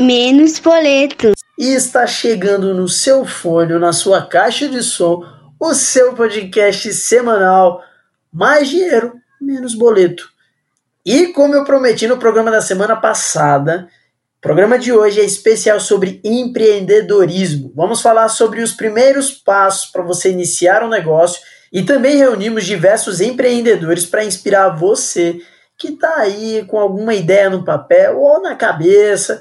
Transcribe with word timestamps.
menos 0.00 0.58
boleto. 0.58 1.32
E 1.58 1.74
está 1.74 2.06
chegando 2.06 2.72
no 2.74 2.88
seu 2.88 3.24
fone 3.24 3.78
na 3.78 3.92
sua 3.92 4.26
caixa 4.26 4.68
de 4.68 4.82
som 4.82 5.22
o 5.58 5.74
seu 5.74 6.14
podcast 6.14 6.90
semanal 6.94 7.84
Mais 8.32 8.68
Dinheiro, 8.70 9.12
Menos 9.40 9.74
Boleto. 9.74 10.30
E 11.04 11.28
como 11.28 11.54
eu 11.54 11.64
prometi 11.64 12.06
no 12.06 12.16
programa 12.16 12.50
da 12.50 12.62
semana 12.62 12.96
passada, 12.96 13.88
o 14.38 14.40
programa 14.40 14.78
de 14.78 14.90
hoje 14.90 15.20
é 15.20 15.24
especial 15.24 15.78
sobre 15.78 16.18
empreendedorismo. 16.24 17.70
Vamos 17.76 18.00
falar 18.00 18.30
sobre 18.30 18.62
os 18.62 18.72
primeiros 18.72 19.30
passos 19.30 19.90
para 19.90 20.02
você 20.02 20.30
iniciar 20.30 20.82
um 20.82 20.88
negócio 20.88 21.42
e 21.70 21.82
também 21.82 22.16
reunimos 22.16 22.64
diversos 22.64 23.20
empreendedores 23.20 24.06
para 24.06 24.24
inspirar 24.24 24.70
você 24.70 25.40
que 25.76 25.88
está 25.88 26.20
aí 26.20 26.64
com 26.66 26.78
alguma 26.78 27.14
ideia 27.14 27.50
no 27.50 27.64
papel 27.64 28.18
ou 28.18 28.40
na 28.42 28.54
cabeça 28.54 29.40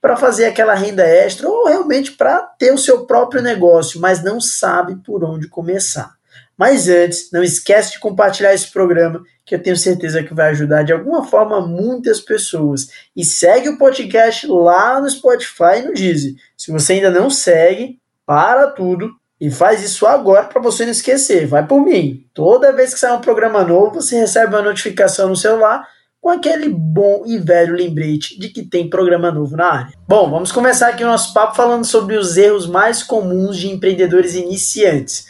para 0.00 0.16
fazer 0.16 0.46
aquela 0.46 0.74
renda 0.74 1.06
extra 1.06 1.48
ou 1.48 1.66
realmente 1.66 2.12
para 2.12 2.40
ter 2.58 2.72
o 2.72 2.78
seu 2.78 3.06
próprio 3.06 3.42
negócio, 3.42 4.00
mas 4.00 4.22
não 4.22 4.40
sabe 4.40 4.96
por 5.04 5.22
onde 5.24 5.48
começar. 5.48 6.14
Mas 6.56 6.88
antes, 6.88 7.30
não 7.32 7.42
esquece 7.42 7.92
de 7.92 8.00
compartilhar 8.00 8.52
esse 8.52 8.70
programa, 8.70 9.22
que 9.46 9.54
eu 9.54 9.62
tenho 9.62 9.76
certeza 9.76 10.22
que 10.22 10.34
vai 10.34 10.50
ajudar 10.50 10.82
de 10.82 10.92
alguma 10.92 11.24
forma 11.24 11.60
muitas 11.66 12.20
pessoas. 12.20 12.88
E 13.16 13.24
segue 13.24 13.70
o 13.70 13.78
podcast 13.78 14.46
lá 14.46 15.00
no 15.00 15.08
Spotify 15.08 15.78
e 15.78 15.82
no 15.82 15.94
Deezer. 15.94 16.34
Se 16.56 16.70
você 16.70 16.94
ainda 16.94 17.10
não 17.10 17.30
segue, 17.30 17.98
para 18.26 18.68
tudo 18.68 19.10
e 19.40 19.50
faz 19.50 19.82
isso 19.82 20.06
agora 20.06 20.44
para 20.44 20.62
você 20.62 20.84
não 20.84 20.92
esquecer. 20.92 21.46
Vai 21.46 21.66
por 21.66 21.80
mim. 21.80 22.24
Toda 22.32 22.72
vez 22.72 22.94
que 22.94 23.00
sair 23.00 23.12
um 23.12 23.20
programa 23.20 23.64
novo, 23.64 24.00
você 24.00 24.20
recebe 24.20 24.54
uma 24.54 24.62
notificação 24.62 25.30
no 25.30 25.36
celular 25.36 25.84
com 26.20 26.28
aquele 26.28 26.68
bom 26.68 27.24
e 27.26 27.38
velho 27.38 27.74
lembrete 27.74 28.38
de 28.38 28.50
que 28.50 28.62
tem 28.62 28.90
programa 28.90 29.30
novo 29.30 29.56
na 29.56 29.72
área. 29.72 29.92
Bom, 30.06 30.30
vamos 30.30 30.52
começar 30.52 30.88
aqui 30.88 31.02
o 31.02 31.06
nosso 31.06 31.32
papo 31.32 31.56
falando 31.56 31.84
sobre 31.84 32.16
os 32.16 32.36
erros 32.36 32.66
mais 32.66 33.02
comuns 33.02 33.56
de 33.56 33.70
empreendedores 33.70 34.34
iniciantes. 34.34 35.26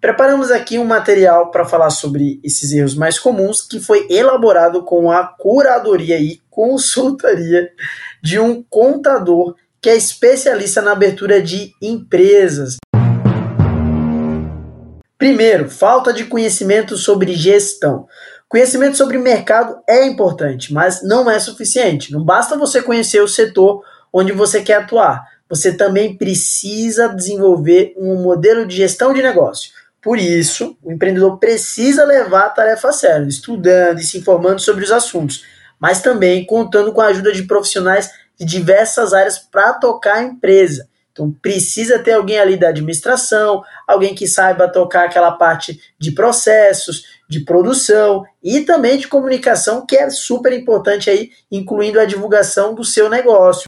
Preparamos 0.00 0.50
aqui 0.50 0.78
um 0.78 0.84
material 0.84 1.50
para 1.50 1.64
falar 1.64 1.90
sobre 1.90 2.40
esses 2.42 2.72
erros 2.72 2.94
mais 2.94 3.18
comuns 3.18 3.60
que 3.60 3.78
foi 3.78 4.06
elaborado 4.10 4.82
com 4.82 5.10
a 5.10 5.22
curadoria 5.24 6.18
e 6.18 6.40
consultoria 6.50 7.70
de 8.22 8.38
um 8.38 8.62
contador 8.62 9.54
que 9.80 9.90
é 9.90 9.96
especialista 9.96 10.80
na 10.80 10.92
abertura 10.92 11.42
de 11.42 11.72
empresas. 11.80 12.78
Primeiro, 15.18 15.70
falta 15.70 16.12
de 16.12 16.24
conhecimento 16.24 16.96
sobre 16.96 17.34
gestão. 17.34 18.08
Conhecimento 18.52 18.98
sobre 18.98 19.16
mercado 19.16 19.82
é 19.88 20.04
importante, 20.04 20.74
mas 20.74 21.02
não 21.02 21.30
é 21.30 21.38
suficiente. 21.38 22.12
Não 22.12 22.22
basta 22.22 22.54
você 22.54 22.82
conhecer 22.82 23.22
o 23.22 23.26
setor 23.26 23.82
onde 24.12 24.30
você 24.30 24.60
quer 24.60 24.74
atuar. 24.74 25.26
Você 25.48 25.74
também 25.74 26.18
precisa 26.18 27.08
desenvolver 27.08 27.94
um 27.96 28.16
modelo 28.16 28.66
de 28.66 28.76
gestão 28.76 29.14
de 29.14 29.22
negócio. 29.22 29.70
Por 30.02 30.18
isso, 30.18 30.76
o 30.82 30.92
empreendedor 30.92 31.38
precisa 31.38 32.04
levar 32.04 32.44
a 32.44 32.50
tarefa 32.50 32.90
a 32.90 32.92
sério, 32.92 33.26
estudando 33.26 34.00
e 34.00 34.04
se 34.04 34.18
informando 34.18 34.60
sobre 34.60 34.84
os 34.84 34.92
assuntos, 34.92 35.46
mas 35.80 36.02
também 36.02 36.44
contando 36.44 36.92
com 36.92 37.00
a 37.00 37.06
ajuda 37.06 37.32
de 37.32 37.44
profissionais 37.44 38.10
de 38.38 38.44
diversas 38.44 39.14
áreas 39.14 39.38
para 39.38 39.72
tocar 39.72 40.16
a 40.16 40.24
empresa. 40.24 40.86
Então 41.12 41.30
precisa 41.30 41.98
ter 41.98 42.12
alguém 42.12 42.38
ali 42.38 42.56
da 42.56 42.70
administração, 42.70 43.62
alguém 43.86 44.14
que 44.14 44.26
saiba 44.26 44.66
tocar 44.66 45.04
aquela 45.04 45.32
parte 45.32 45.78
de 45.98 46.10
processos, 46.12 47.04
de 47.28 47.40
produção 47.40 48.24
e 48.42 48.60
também 48.62 48.98
de 48.98 49.06
comunicação, 49.06 49.84
que 49.86 49.94
é 49.94 50.08
super 50.08 50.52
importante 50.52 51.10
aí, 51.10 51.30
incluindo 51.50 52.00
a 52.00 52.06
divulgação 52.06 52.74
do 52.74 52.82
seu 52.82 53.10
negócio. 53.10 53.64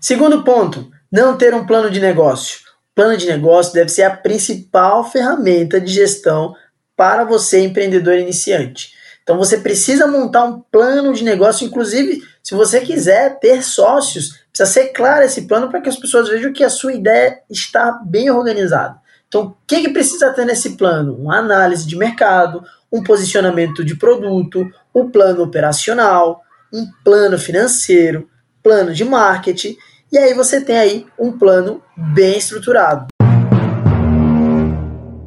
Segundo 0.00 0.42
ponto, 0.42 0.90
não 1.10 1.36
ter 1.36 1.54
um 1.54 1.66
plano 1.66 1.90
de 1.90 2.00
negócio. 2.00 2.60
Plano 2.94 3.16
de 3.16 3.26
negócio 3.26 3.72
deve 3.72 3.88
ser 3.88 4.02
a 4.02 4.16
principal 4.16 5.08
ferramenta 5.08 5.80
de 5.80 5.92
gestão 5.92 6.54
para 6.96 7.24
você 7.24 7.60
empreendedor 7.60 8.18
iniciante. 8.18 8.90
Então 9.22 9.36
você 9.36 9.58
precisa 9.58 10.06
montar 10.06 10.44
um 10.44 10.60
plano 10.60 11.12
de 11.12 11.24
negócio, 11.24 11.66
inclusive 11.66 12.22
se 12.42 12.54
você 12.54 12.80
quiser 12.80 13.40
ter 13.40 13.62
sócios, 13.62 14.38
Precisa 14.56 14.72
ser 14.72 14.86
claro 14.94 15.22
esse 15.22 15.42
plano 15.42 15.68
para 15.68 15.82
que 15.82 15.88
as 15.90 15.98
pessoas 15.98 16.30
vejam 16.30 16.50
que 16.50 16.64
a 16.64 16.70
sua 16.70 16.94
ideia 16.94 17.40
está 17.50 17.92
bem 18.02 18.30
organizada. 18.30 18.96
Então, 19.28 19.48
o 19.48 19.56
que, 19.66 19.82
que 19.82 19.90
precisa 19.90 20.32
ter 20.32 20.46
nesse 20.46 20.78
plano? 20.78 21.14
Uma 21.14 21.40
análise 21.40 21.86
de 21.86 21.94
mercado, 21.94 22.64
um 22.90 23.02
posicionamento 23.02 23.84
de 23.84 23.94
produto, 23.94 24.66
um 24.94 25.10
plano 25.10 25.42
operacional, 25.42 26.40
um 26.72 26.86
plano 27.04 27.38
financeiro, 27.38 28.30
plano 28.62 28.94
de 28.94 29.04
marketing, 29.04 29.76
e 30.10 30.16
aí 30.16 30.32
você 30.32 30.58
tem 30.58 30.78
aí 30.78 31.06
um 31.18 31.36
plano 31.36 31.82
bem 31.94 32.38
estruturado. 32.38 33.08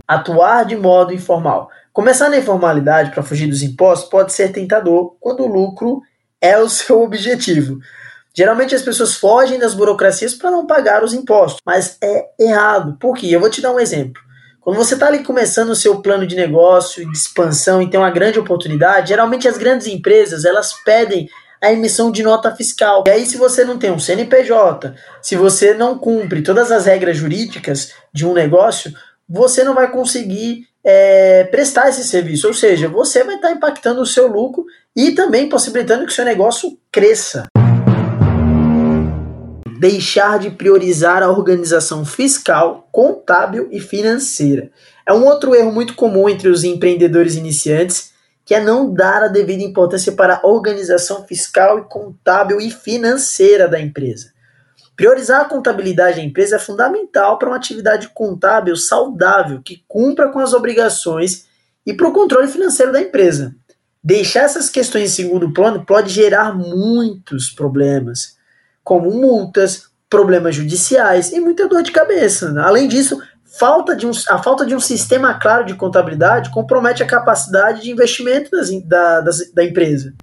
Atuar 0.08 0.66
de 0.66 0.76
modo 0.76 1.14
informal. 1.14 1.70
Começar 1.94 2.30
na 2.30 2.40
informalidade 2.40 3.12
para 3.12 3.22
fugir 3.22 3.46
dos 3.46 3.62
impostos 3.62 4.10
pode 4.10 4.34
ser 4.34 4.52
tentador 4.52 5.18
quando 5.20 5.44
o 5.44 5.48
lucro 5.48 6.02
é 6.42 6.58
o 6.58 6.68
seu 6.68 7.00
objetivo. 7.04 7.78
Geralmente 8.36 8.76
as 8.76 8.82
pessoas 8.82 9.16
fogem 9.16 9.60
das 9.60 9.74
burocracias 9.74 10.34
para 10.34 10.52
não 10.52 10.66
pagar 10.66 11.04
os 11.04 11.14
impostos, 11.14 11.62
mas 11.66 11.98
é 12.02 12.26
errado. 12.40 12.98
Por 13.00 13.16
quê? 13.16 13.28
Eu 13.30 13.40
vou 13.40 13.50
te 13.50 13.62
dar 13.62 13.74
um 13.74 13.80
exemplo. 13.80 14.22
Quando 14.62 14.78
você 14.78 14.94
está 14.94 15.08
ali 15.08 15.24
começando 15.24 15.70
o 15.70 15.76
seu 15.76 16.02
plano 16.02 16.28
de 16.28 16.36
negócio, 16.36 17.04
de 17.10 17.18
expansão 17.18 17.82
e 17.82 17.90
tem 17.90 18.00
uma 18.00 18.12
grande 18.12 18.40
oportunidade, 18.40 19.10
geralmente 19.10 19.48
as 19.48 19.58
grandes 19.58 19.88
empresas 19.88 20.46
elas 20.46 20.74
pedem 20.84 21.28
a 21.62 21.72
emissão 21.72 22.12
de 22.12 22.24
nota 22.24 22.56
fiscal. 22.56 23.04
E 23.08 23.10
aí, 23.10 23.26
se 23.26 23.38
você 23.38 23.66
não 23.66 23.78
tem 23.78 23.92
um 23.92 24.00
CNPJ, 24.00 24.94
se 25.22 25.36
você 25.36 25.74
não 25.74 25.98
cumpre 25.98 26.42
todas 26.42 26.72
as 26.72 26.86
regras 26.86 27.18
jurídicas 27.18 27.94
de 28.14 28.26
um 28.26 28.34
negócio, 28.34 28.94
você 29.28 29.64
não 29.64 29.74
vai 29.74 29.92
conseguir 29.92 30.68
é, 30.84 31.46
prestar 31.46 31.90
esse 31.90 32.04
serviço. 32.04 32.48
Ou 32.48 32.54
seja, 32.54 32.88
você 32.88 33.24
vai 33.24 33.36
estar 33.36 33.50
tá 33.50 33.54
impactando 33.54 34.02
o 34.02 34.06
seu 34.06 34.28
lucro 34.28 34.66
e 34.96 35.12
também 35.12 35.50
possibilitando 35.50 36.06
que 36.06 36.12
o 36.12 36.16
seu 36.16 36.26
negócio 36.26 36.78
cresça 36.92 37.48
deixar 39.80 40.40
de 40.40 40.52
priorizar 40.52 41.24
a 41.24 41.32
organização 41.32 42.04
fiscal, 42.04 42.90
contábil 42.92 43.70
e 43.72 43.80
financeira. 43.80 44.70
É 45.08 45.14
um 45.14 45.26
outro 45.26 45.56
erro 45.56 45.72
muito 45.72 45.96
comum 45.96 46.28
entre 46.28 46.50
os 46.50 46.66
empreendedores 46.66 47.36
iniciantes, 47.36 48.12
que 48.44 48.54
é 48.54 48.62
não 48.62 48.94
dar 48.94 49.24
a 49.24 49.30
devida 49.30 49.64
importância 49.64 50.12
para 50.12 50.36
a 50.36 50.46
organização 50.46 51.26
fiscal 51.26 51.80
e 51.80 51.84
contábil 51.84 52.60
e 52.60 52.70
financeira 52.70 53.70
da 53.70 53.80
empresa. 53.80 54.34
Priorizar 54.98 55.40
a 55.40 55.46
contabilidade 55.46 56.18
da 56.18 56.24
empresa 56.24 56.58
é 56.58 56.60
fundamental 56.60 57.40
para 57.40 57.48
uma 57.48 57.56
atividade 57.56 58.10
contábil 58.14 58.76
saudável 58.76 59.62
que 59.64 59.82
cumpra 59.88 60.28
com 60.28 60.40
as 60.40 60.52
obrigações 60.54 61.46
e 61.86 61.94
para 61.94 62.10
o 62.10 62.12
controle 62.12 62.50
financeiro 62.50 62.92
da 62.92 63.00
empresa. 63.00 63.56
Deixar 64.04 64.42
essas 64.42 64.70
questões 64.70 65.06
em 65.06 65.24
segundo 65.24 65.54
plano 65.54 65.86
pode 65.86 66.12
gerar 66.12 66.54
muitos 66.54 67.50
problemas 67.50 68.38
como 68.84 69.12
multas, 69.12 69.90
problemas 70.10 70.56
judiciais 70.56 71.32
e 71.32 71.40
muita 71.40 71.68
dor 71.68 71.84
de 71.84 71.92
cabeça. 71.92 72.52
Né? 72.52 72.62
Além 72.62 72.88
disso, 72.88 73.22
falta 73.60 73.96
de 73.96 74.08
um, 74.08 74.12
a 74.30 74.42
falta 74.42 74.66
de 74.66 74.76
um 74.76 74.80
sistema 74.80 75.34
claro 75.36 75.66
de 75.66 75.76
contabilidade 75.76 76.50
compromete 76.50 77.04
a 77.04 77.08
capacidade 77.08 77.82
de 77.82 77.92
investimento 77.92 78.52
das, 78.52 78.70
da, 78.84 79.22
das, 79.22 79.52
da 79.54 79.64
empresa. 79.64 80.14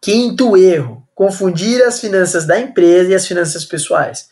Quinto 0.00 0.56
erro: 0.56 1.02
confundir 1.14 1.82
as 1.82 2.00
finanças 2.00 2.46
da 2.46 2.58
empresa 2.58 3.10
e 3.10 3.14
as 3.14 3.26
finanças 3.26 3.64
pessoais. 3.64 4.28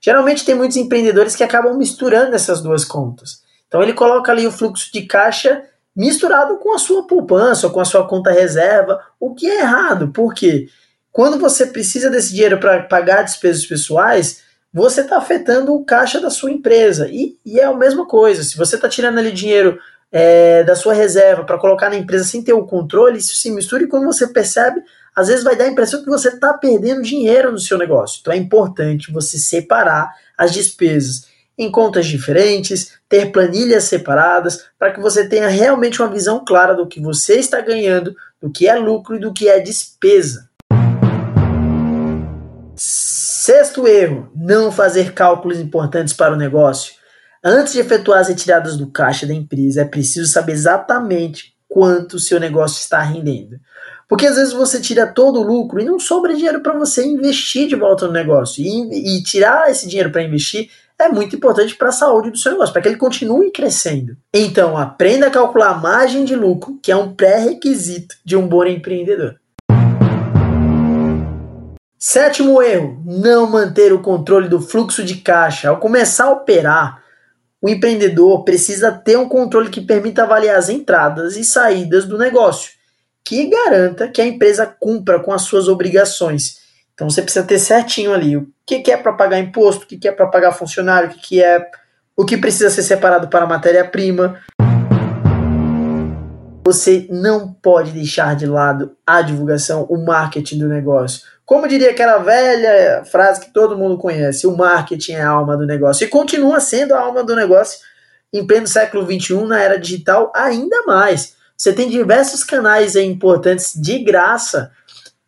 Geralmente 0.00 0.44
tem 0.44 0.54
muitos 0.54 0.76
empreendedores 0.76 1.34
que 1.34 1.42
acabam 1.42 1.76
misturando 1.76 2.36
essas 2.36 2.60
duas 2.60 2.84
contas. 2.84 3.40
Então 3.66 3.82
ele 3.82 3.92
coloca 3.92 4.30
ali 4.30 4.46
o 4.46 4.52
fluxo 4.52 4.92
de 4.92 5.02
caixa 5.02 5.64
misturado 5.96 6.58
com 6.58 6.74
a 6.74 6.78
sua 6.78 7.06
poupança 7.06 7.66
ou 7.66 7.72
com 7.72 7.80
a 7.80 7.84
sua 7.84 8.06
conta 8.06 8.30
reserva, 8.30 9.00
o 9.18 9.34
que 9.34 9.48
é 9.48 9.62
errado, 9.62 10.08
porque 10.12 10.68
quando 11.16 11.38
você 11.38 11.64
precisa 11.64 12.10
desse 12.10 12.34
dinheiro 12.34 12.60
para 12.60 12.82
pagar 12.82 13.22
despesas 13.22 13.64
pessoais, 13.64 14.42
você 14.70 15.00
está 15.00 15.16
afetando 15.16 15.74
o 15.74 15.82
caixa 15.82 16.20
da 16.20 16.28
sua 16.28 16.50
empresa. 16.50 17.08
E, 17.10 17.38
e, 17.42 17.58
é 17.58 17.64
a 17.64 17.72
mesma 17.72 18.04
coisa. 18.04 18.42
Se 18.42 18.54
você 18.54 18.76
está 18.76 18.86
tirando 18.86 19.16
ali 19.16 19.32
dinheiro 19.32 19.78
é, 20.12 20.62
da 20.62 20.76
sua 20.76 20.92
reserva 20.92 21.42
para 21.42 21.56
colocar 21.56 21.88
na 21.88 21.96
empresa 21.96 22.24
sem 22.24 22.42
ter 22.42 22.52
o 22.52 22.66
controle, 22.66 23.16
isso 23.16 23.34
se 23.34 23.50
mistura 23.50 23.84
e 23.84 23.86
quando 23.86 24.04
você 24.04 24.26
percebe, 24.26 24.82
às 25.16 25.28
vezes 25.28 25.42
vai 25.42 25.56
dar 25.56 25.64
a 25.64 25.68
impressão 25.68 26.02
que 26.02 26.10
você 26.10 26.28
está 26.28 26.52
perdendo 26.52 27.00
dinheiro 27.00 27.50
no 27.50 27.58
seu 27.58 27.78
negócio. 27.78 28.18
Então 28.20 28.34
é 28.34 28.36
importante 28.36 29.10
você 29.10 29.38
separar 29.38 30.12
as 30.36 30.52
despesas 30.52 31.28
em 31.56 31.70
contas 31.70 32.04
diferentes, 32.04 32.92
ter 33.08 33.32
planilhas 33.32 33.84
separadas, 33.84 34.66
para 34.78 34.92
que 34.92 35.00
você 35.00 35.26
tenha 35.26 35.48
realmente 35.48 36.02
uma 36.02 36.12
visão 36.12 36.44
clara 36.44 36.74
do 36.74 36.86
que 36.86 37.00
você 37.00 37.36
está 37.36 37.62
ganhando, 37.62 38.14
do 38.38 38.50
que 38.52 38.68
é 38.68 38.74
lucro 38.74 39.16
e 39.16 39.18
do 39.18 39.32
que 39.32 39.48
é 39.48 39.58
despesa. 39.58 40.46
Sexto 42.76 43.86
erro: 43.86 44.30
não 44.34 44.70
fazer 44.70 45.12
cálculos 45.12 45.58
importantes 45.58 46.12
para 46.12 46.34
o 46.34 46.36
negócio. 46.36 46.94
Antes 47.42 47.72
de 47.72 47.80
efetuar 47.80 48.20
as 48.20 48.28
retiradas 48.28 48.76
do 48.76 48.90
caixa 48.90 49.26
da 49.26 49.32
empresa, 49.32 49.82
é 49.82 49.84
preciso 49.84 50.30
saber 50.30 50.52
exatamente 50.52 51.54
quanto 51.68 52.14
o 52.14 52.20
seu 52.20 52.40
negócio 52.40 52.78
está 52.78 53.00
rendendo. 53.00 53.58
Porque 54.08 54.26
às 54.26 54.36
vezes 54.36 54.52
você 54.52 54.80
tira 54.80 55.06
todo 55.06 55.40
o 55.40 55.42
lucro 55.42 55.80
e 55.80 55.84
não 55.84 55.98
sobra 55.98 56.34
dinheiro 56.34 56.60
para 56.60 56.78
você 56.78 57.04
investir 57.04 57.68
de 57.68 57.74
volta 57.74 58.06
no 58.06 58.12
negócio. 58.12 58.62
E, 58.62 59.18
e 59.18 59.22
tirar 59.22 59.70
esse 59.70 59.88
dinheiro 59.88 60.10
para 60.10 60.22
investir 60.22 60.70
é 60.98 61.08
muito 61.08 61.36
importante 61.36 61.74
para 61.74 61.88
a 61.88 61.92
saúde 61.92 62.30
do 62.30 62.38
seu 62.38 62.52
negócio, 62.52 62.72
para 62.72 62.82
que 62.82 62.88
ele 62.88 62.96
continue 62.96 63.50
crescendo. 63.50 64.16
Então, 64.32 64.76
aprenda 64.76 65.26
a 65.26 65.30
calcular 65.30 65.70
a 65.70 65.78
margem 65.78 66.24
de 66.24 66.34
lucro, 66.34 66.78
que 66.82 66.90
é 66.90 66.96
um 66.96 67.14
pré-requisito 67.14 68.16
de 68.24 68.36
um 68.36 68.48
bom 68.48 68.64
empreendedor. 68.64 69.36
Sétimo 71.98 72.62
erro: 72.62 73.02
não 73.04 73.46
manter 73.46 73.92
o 73.92 74.02
controle 74.02 74.48
do 74.48 74.60
fluxo 74.60 75.02
de 75.02 75.16
caixa. 75.16 75.70
Ao 75.70 75.78
começar 75.78 76.26
a 76.26 76.32
operar, 76.32 77.02
o 77.60 77.68
empreendedor 77.68 78.44
precisa 78.44 78.92
ter 78.92 79.16
um 79.16 79.28
controle 79.28 79.70
que 79.70 79.80
permita 79.80 80.22
avaliar 80.22 80.56
as 80.56 80.68
entradas 80.68 81.36
e 81.36 81.44
saídas 81.44 82.04
do 82.04 82.18
negócio, 82.18 82.72
que 83.24 83.48
garanta 83.48 84.08
que 84.08 84.20
a 84.20 84.26
empresa 84.26 84.66
cumpra 84.66 85.20
com 85.20 85.32
as 85.32 85.42
suas 85.42 85.68
obrigações. 85.68 86.58
Então 86.94 87.10
você 87.10 87.22
precisa 87.22 87.44
ter 87.44 87.58
certinho 87.58 88.12
ali 88.12 88.36
o 88.36 88.48
que, 88.64 88.90
é 88.90 88.96
para 88.96 89.12
pagar 89.12 89.38
imposto, 89.38 89.84
o 89.84 89.86
que, 89.86 89.98
que 89.98 90.08
é 90.08 90.12
para 90.12 90.26
pagar 90.26 90.52
funcionário, 90.52 91.08
o 91.08 91.12
que, 91.12 91.20
que 91.20 91.42
é 91.42 91.70
o 92.16 92.24
que 92.24 92.38
precisa 92.38 92.70
ser 92.70 92.82
separado 92.82 93.28
para 93.28 93.46
matéria-prima. 93.46 94.40
Você 96.64 97.06
não 97.10 97.52
pode 97.52 97.92
deixar 97.92 98.34
de 98.34 98.46
lado 98.46 98.96
a 99.06 99.20
divulgação, 99.22 99.84
o 99.84 100.04
marketing 100.04 100.58
do 100.58 100.68
negócio. 100.68 101.22
Como 101.46 101.68
diria 101.68 101.92
aquela 101.92 102.18
velha 102.18 103.04
frase 103.04 103.40
que 103.40 103.52
todo 103.52 103.78
mundo 103.78 103.96
conhece, 103.96 104.48
o 104.48 104.56
marketing 104.56 105.12
é 105.12 105.22
a 105.22 105.30
alma 105.30 105.56
do 105.56 105.64
negócio. 105.64 106.04
E 106.04 106.08
continua 106.08 106.58
sendo 106.58 106.92
a 106.92 107.00
alma 107.00 107.22
do 107.22 107.36
negócio 107.36 107.78
em 108.32 108.44
pleno 108.44 108.66
século 108.66 109.04
XXI, 109.04 109.46
na 109.46 109.62
era 109.62 109.78
digital, 109.78 110.32
ainda 110.34 110.82
mais. 110.82 111.36
Você 111.56 111.72
tem 111.72 111.88
diversos 111.88 112.42
canais 112.42 112.96
importantes 112.96 113.80
de 113.80 114.00
graça 114.00 114.72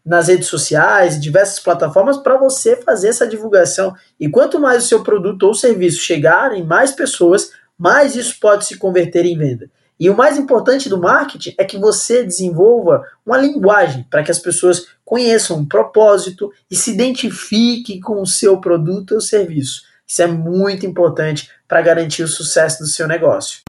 nas 0.05 0.27
redes 0.27 0.49
sociais, 0.49 1.21
diversas 1.21 1.61
plataformas 1.61 2.17
para 2.17 2.37
você 2.37 2.75
fazer 2.75 3.11
essa 3.11 3.27
divulgação. 3.27 3.95
E 4.19 4.29
quanto 4.29 4.59
mais 4.59 4.85
o 4.85 4.89
seu 4.89 5.05
produto 5.05 5.45
ou 5.45 5.55
serviço 5.55 6.01
chegar 6.01 6.53
em 6.53 6.65
mais 6.65 6.91
pessoas, 6.91 7.53
mais 7.79 8.17
isso 8.17 8.41
pode 8.41 8.67
se 8.67 8.77
converter 8.77 9.25
em 9.25 9.39
venda. 9.39 9.71
E 10.01 10.09
o 10.09 10.17
mais 10.17 10.39
importante 10.39 10.89
do 10.89 10.97
marketing 10.97 11.55
é 11.59 11.65
que 11.65 11.77
você 11.77 12.23
desenvolva 12.23 13.03
uma 13.27 13.37
linguagem 13.37 14.07
para 14.09 14.23
que 14.23 14.31
as 14.31 14.39
pessoas 14.39 14.87
conheçam 15.05 15.59
um 15.59 15.67
propósito 15.67 16.53
e 16.71 16.77
se 16.77 16.93
identifiquem 16.93 17.99
com 17.99 18.23
o 18.23 18.27
seu 18.27 18.61
produto 18.61 19.17
ou 19.17 19.21
serviço. 19.21 19.83
Isso 20.07 20.23
é 20.23 20.27
muito 20.29 20.87
importante 20.87 21.51
para 21.67 21.83
garantir 21.83 22.23
o 22.23 22.29
sucesso 22.29 22.79
do 22.79 22.87
seu 22.87 23.09
negócio. 23.09 23.61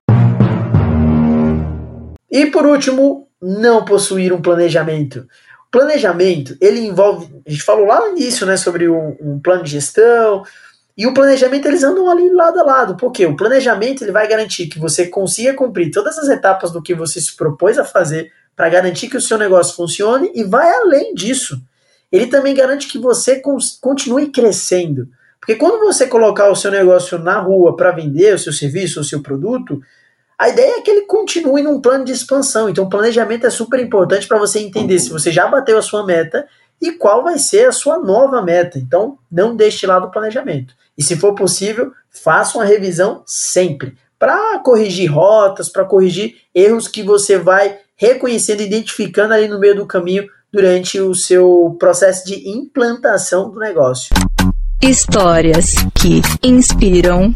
E 2.29 2.45
por 2.45 2.65
último, 2.65 3.27
não 3.41 3.83
possuir 3.83 4.31
um 4.31 4.41
planejamento. 4.41 5.27
Planejamento, 5.71 6.55
ele 6.61 6.79
envolve, 6.79 7.27
a 7.45 7.49
gente 7.49 7.63
falou 7.63 7.85
lá 7.85 8.01
no 8.01 8.17
início, 8.17 8.45
né, 8.45 8.55
sobre 8.55 8.87
um, 8.87 9.15
um 9.19 9.39
plano 9.39 9.63
de 9.63 9.71
gestão, 9.71 10.43
e 11.00 11.07
o 11.07 11.13
planejamento 11.13 11.66
eles 11.66 11.81
andam 11.81 12.10
ali 12.10 12.30
lado 12.30 12.60
a 12.60 12.63
lado. 12.63 12.98
Porque 12.98 13.25
o 13.25 13.34
planejamento 13.34 14.04
ele 14.04 14.12
vai 14.12 14.28
garantir 14.28 14.68
que 14.68 14.78
você 14.78 15.07
consiga 15.07 15.54
cumprir 15.54 15.92
todas 15.92 16.18
as 16.19 16.28
etapas 16.28 16.72
do 16.72 16.84
que 16.84 16.94
você 16.94 17.22
se 17.22 17.38
propôs 17.38 17.80
a 17.80 17.86
fazer 17.86 18.34
para 18.54 18.68
garantir 18.68 19.07
que 19.07 19.16
o 19.16 19.22
seu 19.22 19.38
negócio 19.38 19.78
funcione 19.78 20.30
e 20.36 20.44
vai 20.44 20.69
além 20.69 21.13
disso. 21.13 21.57
Ele 22.12 22.28
também 22.28 22.54
garante 22.54 22.90
que 22.90 22.98
você 22.98 23.42
continue 23.80 24.30
crescendo. 24.30 25.07
Porque 25.40 25.56
quando 25.56 25.80
você 25.80 26.06
colocar 26.06 26.50
o 26.50 26.56
seu 26.56 26.69
negócio 26.69 27.18
na 27.18 27.40
rua 27.40 27.78
para 27.78 27.92
vender 27.92 28.36
o 28.36 28.40
seu 28.40 28.51
serviço, 28.51 29.00
o 29.00 29.04
seu 29.06 29.22
produto, 29.22 29.80
a 30.38 30.50
ideia 30.50 30.80
é 30.80 30.81
que 30.81 30.92
ele 30.92 31.06
continue 31.06 31.62
num 31.62 31.80
plano 31.80 32.04
de 32.04 32.12
expansão. 32.12 32.68
Então, 32.68 32.84
o 32.84 32.90
planejamento 32.90 33.48
é 33.48 33.50
super 33.50 33.80
importante 33.80 34.28
para 34.28 34.38
você 34.38 34.60
entender 34.60 35.00
se 35.00 35.10
você 35.10 35.31
já 35.31 35.48
bateu 35.48 35.78
a 35.78 35.81
sua 35.81 36.06
meta 36.06 36.46
e 36.81 36.91
qual 36.91 37.23
vai 37.23 37.37
ser 37.37 37.67
a 37.67 37.71
sua 37.71 37.99
nova 37.99 38.41
meta. 38.41 38.77
Então, 38.77 39.17
não 39.31 39.55
deixe 39.55 39.79
de 39.79 39.87
lado 39.87 40.07
o 40.07 40.11
planejamento. 40.11 40.73
E 40.97 41.03
se 41.03 41.15
for 41.15 41.33
possível, 41.35 41.91
faça 42.09 42.57
uma 42.57 42.65
revisão 42.65 43.23
sempre 43.25 43.97
para 44.17 44.59
corrigir 44.59 45.09
rotas, 45.11 45.69
para 45.69 45.85
corrigir 45.85 46.35
erros 46.53 46.87
que 46.87 47.01
você 47.01 47.37
vai 47.37 47.77
reconhecendo, 47.95 48.61
identificando 48.61 49.33
ali 49.33 49.47
no 49.47 49.59
meio 49.59 49.75
do 49.75 49.85
caminho 49.85 50.27
durante 50.51 50.99
o 50.99 51.15
seu 51.15 51.75
processo 51.79 52.25
de 52.25 52.49
implantação 52.49 53.49
do 53.49 53.59
negócio. 53.59 54.09
Histórias 54.81 55.75
que 55.93 56.21
inspiram. 56.41 57.33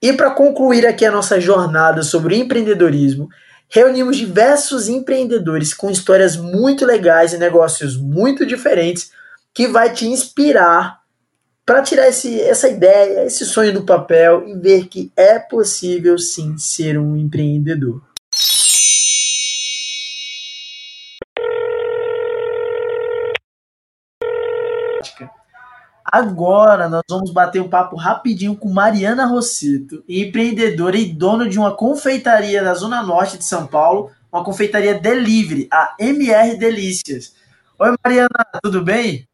E 0.00 0.12
para 0.12 0.30
concluir 0.30 0.86
aqui 0.86 1.04
a 1.04 1.10
nossa 1.10 1.40
jornada 1.40 2.02
sobre 2.02 2.36
empreendedorismo, 2.36 3.28
reunimos 3.74 4.16
diversos 4.16 4.88
empreendedores 4.88 5.74
com 5.74 5.90
histórias 5.90 6.36
muito 6.36 6.86
legais 6.86 7.32
e 7.32 7.38
negócios 7.38 7.96
muito 7.96 8.46
diferentes 8.46 9.10
que 9.52 9.66
vai 9.66 9.92
te 9.92 10.06
inspirar 10.06 11.02
para 11.66 11.82
tirar 11.82 12.06
esse, 12.06 12.40
essa 12.40 12.68
ideia, 12.68 13.24
esse 13.24 13.44
sonho 13.44 13.72
do 13.72 13.82
papel 13.82 14.46
e 14.46 14.54
ver 14.54 14.86
que 14.86 15.10
é 15.16 15.40
possível 15.40 16.16
sim 16.18 16.56
ser 16.56 16.96
um 16.96 17.16
empreendedor. 17.16 18.00
Agora 26.14 26.88
nós 26.88 27.02
vamos 27.10 27.32
bater 27.32 27.60
um 27.60 27.68
papo 27.68 27.96
rapidinho 27.96 28.54
com 28.54 28.72
Mariana 28.72 29.26
Rosseto, 29.26 30.04
empreendedora 30.08 30.96
e 30.96 31.12
dona 31.12 31.48
de 31.48 31.58
uma 31.58 31.74
confeitaria 31.74 32.62
na 32.62 32.72
Zona 32.72 33.02
Norte 33.02 33.36
de 33.36 33.44
São 33.44 33.66
Paulo, 33.66 34.12
uma 34.30 34.44
confeitaria 34.44 34.94
delivery, 34.94 35.66
a 35.72 35.96
MR 35.98 36.56
Delícias. 36.56 37.34
Oi 37.80 37.96
Mariana, 38.04 38.28
tudo 38.62 38.80
bem? 38.80 39.28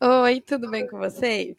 Oi, 0.00 0.40
tudo 0.40 0.70
bem 0.70 0.86
com 0.88 0.96
vocês? 0.96 1.54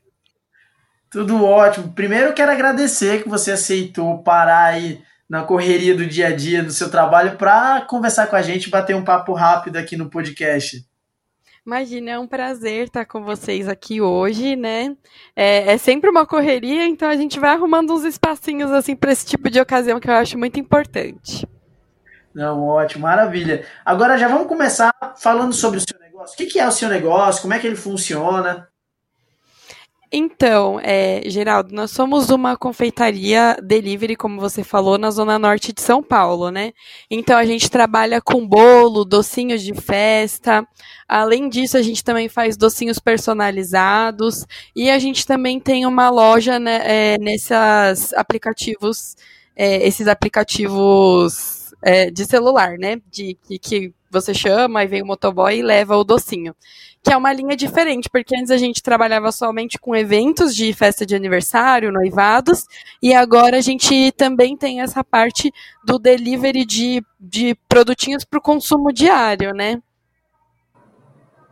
Tudo 1.12 1.46
ótimo. 1.46 1.94
Primeiro 1.94 2.34
quero 2.34 2.52
agradecer 2.52 3.22
que 3.22 3.30
você 3.30 3.52
aceitou 3.52 4.24
parar 4.24 4.74
aí 4.74 5.04
na 5.30 5.44
correria 5.44 5.96
do 5.96 6.08
dia 6.08 6.30
a 6.30 6.36
dia 6.36 6.64
no 6.64 6.72
seu 6.72 6.90
trabalho 6.90 7.38
para 7.38 7.82
conversar 7.82 8.26
com 8.26 8.36
a 8.36 8.42
gente, 8.42 8.72
bater 8.72 8.96
um 8.96 9.04
papo 9.04 9.34
rápido 9.34 9.78
aqui 9.78 9.96
no 9.96 10.10
podcast. 10.10 10.84
Imagina, 11.68 12.12
é 12.12 12.18
um 12.18 12.26
prazer 12.26 12.86
estar 12.86 13.04
com 13.04 13.22
vocês 13.26 13.68
aqui 13.68 14.00
hoje, 14.00 14.56
né? 14.56 14.96
É, 15.36 15.74
é, 15.74 15.78
sempre 15.78 16.10
uma 16.10 16.26
correria, 16.26 16.88
então 16.88 17.10
a 17.10 17.16
gente 17.18 17.42
vai 17.42 17.50
arrumando 17.50 17.94
uns 17.94 18.06
espacinhos 18.06 18.72
assim 18.72 18.96
para 18.96 19.12
esse 19.12 19.26
tipo 19.26 19.50
de 19.50 19.60
ocasião 19.60 20.00
que 20.00 20.10
eu 20.10 20.14
acho 20.14 20.38
muito 20.38 20.58
importante. 20.58 21.46
Não, 22.34 22.64
ótimo, 22.64 23.04
maravilha. 23.04 23.66
Agora 23.84 24.18
já 24.18 24.30
vamos 24.30 24.48
começar 24.48 24.94
falando 25.18 25.52
sobre 25.52 25.80
o 25.80 25.82
seu 25.82 26.00
negócio. 26.00 26.36
O 26.36 26.38
que 26.38 26.58
é 26.58 26.66
o 26.66 26.72
seu 26.72 26.88
negócio? 26.88 27.42
Como 27.42 27.54
é 27.54 27.60
que 27.60 27.68
ele 27.68 27.76
funciona? 27.76 28.70
Então, 30.10 30.80
é, 30.82 31.22
Geraldo, 31.26 31.76
nós 31.76 31.92
somos 31.92 32.30
uma 32.30 32.56
confeitaria 32.56 33.58
delivery, 33.62 34.16
como 34.16 34.40
você 34.40 34.64
falou, 34.64 34.98
na 34.98 35.12
zona 35.12 35.38
norte 35.38 35.74
de 35.74 35.82
São 35.82 36.02
Paulo, 36.02 36.50
né? 36.50 36.72
Então 37.12 37.38
a 37.38 37.46
gente 37.46 37.70
trabalha 37.70 38.22
com 38.22 38.48
bolo, 38.48 39.04
docinhos 39.04 39.62
de 39.62 39.74
festa. 39.74 40.66
Além 41.08 41.50
disso, 41.50 41.76
a 41.78 41.82
gente 41.82 42.06
também 42.06 42.30
faz 42.30 42.56
docinhos 42.56 43.00
personalizados 43.00 44.46
e 44.74 44.90
a 44.90 44.98
gente 44.98 45.26
também 45.26 45.60
tem 45.60 45.86
uma 45.86 46.10
loja 46.10 46.58
né, 46.58 46.82
é, 46.86 47.18
nesses 47.18 48.14
aplicativos, 48.14 49.16
é, 49.58 49.88
esses 49.88 50.08
aplicativos 50.08 51.74
é, 51.82 52.12
de 52.12 52.26
celular, 52.26 52.78
né? 52.78 53.02
De 53.10 53.38
que, 53.48 53.58
que 53.58 53.94
você 54.10 54.34
chama 54.34 54.84
e 54.84 54.88
vem 54.88 55.02
o 55.02 55.06
motoboy 55.06 55.58
e 55.58 55.62
leva 55.64 55.98
o 55.98 56.04
docinho 56.04 56.56
que 57.08 57.14
é 57.14 57.16
uma 57.16 57.32
linha 57.32 57.56
diferente, 57.56 58.10
porque 58.10 58.36
antes 58.36 58.52
a 58.52 58.58
gente 58.58 58.84
trabalhava 58.84 59.32
somente 59.32 59.80
com 59.80 59.96
eventos 59.96 60.54
de 60.54 60.74
festa 60.74 61.06
de 61.06 61.16
aniversário, 61.16 61.90
noivados, 61.90 62.66
e 63.02 63.14
agora 63.14 63.58
a 63.58 63.62
gente 63.62 64.12
também 64.12 64.58
tem 64.58 64.82
essa 64.82 65.02
parte 65.06 65.50
do 65.86 65.98
delivery 65.98 66.66
de, 66.66 67.02
de 67.18 67.56
produtinhos 67.70 68.26
para 68.26 68.40
o 68.40 68.42
consumo 68.42 68.92
diário, 68.92 69.54
né? 69.54 69.82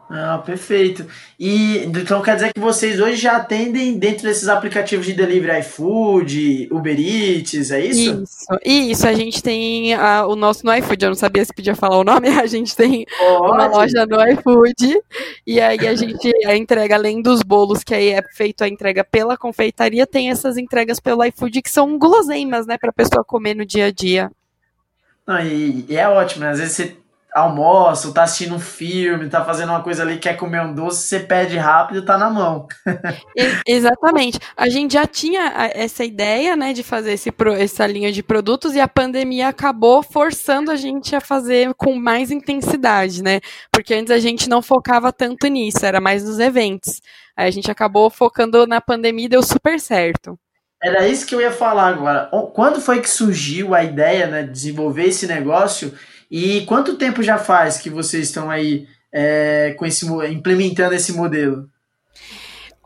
Ah, 0.09 0.37
perfeito. 0.37 1.05
E 1.39 1.79
então 1.85 2.21
quer 2.21 2.35
dizer 2.35 2.53
que 2.53 2.59
vocês 2.59 2.99
hoje 2.99 3.15
já 3.15 3.37
atendem 3.37 3.97
dentro 3.97 4.23
desses 4.23 4.47
aplicativos 4.47 5.05
de 5.05 5.13
delivery 5.13 5.59
iFood, 5.61 6.69
Uber 6.71 6.99
Eats, 6.99 7.71
é 7.71 7.83
isso? 7.83 8.23
Isso, 8.23 8.59
isso. 8.63 9.07
A 9.07 9.13
gente 9.13 9.41
tem 9.41 9.95
a, 9.95 10.27
o 10.27 10.35
nosso 10.35 10.63
no 10.63 10.73
iFood. 10.75 11.03
Eu 11.03 11.09
não 11.09 11.15
sabia 11.15 11.43
se 11.43 11.53
podia 11.53 11.75
falar 11.75 11.97
o 11.97 12.03
nome. 12.03 12.29
A 12.45 12.45
gente 12.45 12.75
tem 12.75 13.05
uma 13.19 13.65
loja 13.67 14.05
no 14.05 14.21
iFood. 14.29 15.01
E 15.47 15.59
aí 15.59 15.87
a 15.87 15.95
gente 15.95 16.31
a 16.45 16.55
entrega, 16.55 16.95
além 16.95 17.21
dos 17.21 17.41
bolos, 17.41 17.83
que 17.83 17.95
aí 17.95 18.09
é 18.09 18.21
feito 18.33 18.63
a 18.63 18.67
entrega 18.67 19.03
pela 19.03 19.37
confeitaria, 19.37 20.05
tem 20.05 20.29
essas 20.29 20.57
entregas 20.57 20.99
pelo 20.99 21.23
iFood 21.23 21.61
que 21.61 21.69
são 21.69 21.97
guloseimas, 21.97 22.67
né, 22.67 22.77
para 22.77 22.91
pessoa 22.91 23.23
comer 23.23 23.55
no 23.55 23.65
dia 23.65 23.87
a 23.87 23.91
dia. 23.91 24.31
Não, 25.25 25.39
e, 25.39 25.85
e 25.89 25.97
é 25.97 26.07
ótimo, 26.07 26.43
né? 26.43 26.51
Às 26.51 26.59
vezes 26.59 26.75
você 26.75 26.95
almoça, 27.35 28.13
tá 28.13 28.23
assistindo 28.23 28.55
um 28.55 28.59
filme, 28.59 29.27
tá 29.27 29.43
fazendo 29.43 29.69
uma 29.69 29.83
coisa 29.83 30.03
ali, 30.03 30.17
quer 30.17 30.37
comer 30.37 30.61
um 30.61 30.73
doce, 30.73 31.05
você 31.05 31.19
pede 31.19 31.57
rápido, 31.57 32.05
tá 32.05 32.17
na 32.17 32.29
mão. 32.29 32.65
Exatamente. 33.67 34.39
A 34.55 34.69
gente 34.69 34.93
já 34.93 35.05
tinha 35.05 35.51
essa 35.73 36.05
ideia, 36.05 36.55
né, 36.55 36.71
de 36.71 36.81
fazer 36.81 37.11
esse, 37.11 37.29
essa 37.59 37.85
linha 37.85 38.09
de 38.09 38.23
produtos 38.23 38.73
e 38.73 38.79
a 38.79 38.87
pandemia 38.87 39.49
acabou 39.49 40.01
forçando 40.01 40.71
a 40.71 40.77
gente 40.77 41.13
a 41.13 41.19
fazer 41.19 41.73
com 41.73 41.93
mais 41.95 42.31
intensidade, 42.31 43.21
né? 43.21 43.41
Porque 43.69 43.93
antes 43.93 44.11
a 44.11 44.17
gente 44.17 44.47
não 44.47 44.61
focava 44.61 45.11
tanto 45.11 45.45
nisso, 45.47 45.85
era 45.85 45.99
mais 45.99 46.23
nos 46.23 46.39
eventos. 46.39 47.01
Aí 47.35 47.49
a 47.49 47.51
gente 47.51 47.69
acabou 47.69 48.09
focando 48.09 48.65
na 48.65 48.79
pandemia 48.79 49.25
e 49.25 49.29
deu 49.29 49.43
super 49.43 49.77
certo. 49.77 50.39
Era 50.81 51.05
isso 51.05 51.25
que 51.25 51.35
eu 51.35 51.41
ia 51.41 51.51
falar 51.51 51.87
agora. 51.87 52.29
Quando 52.53 52.79
foi 52.79 53.01
que 53.01 53.09
surgiu 53.09 53.75
a 53.75 53.83
ideia 53.83 54.27
né, 54.27 54.43
de 54.43 54.51
desenvolver 54.51 55.05
esse 55.05 55.27
negócio? 55.27 55.93
E 56.37 56.65
quanto 56.65 56.97
tempo 56.97 57.23
já 57.23 57.37
faz 57.37 57.77
que 57.77 57.89
vocês 57.89 58.27
estão 58.27 58.51
aí 58.51 58.85
é, 59.09 59.73
com 59.79 59.85
esse, 59.85 60.05
implementando 60.29 60.93
esse 60.93 61.13
modelo? 61.13 61.69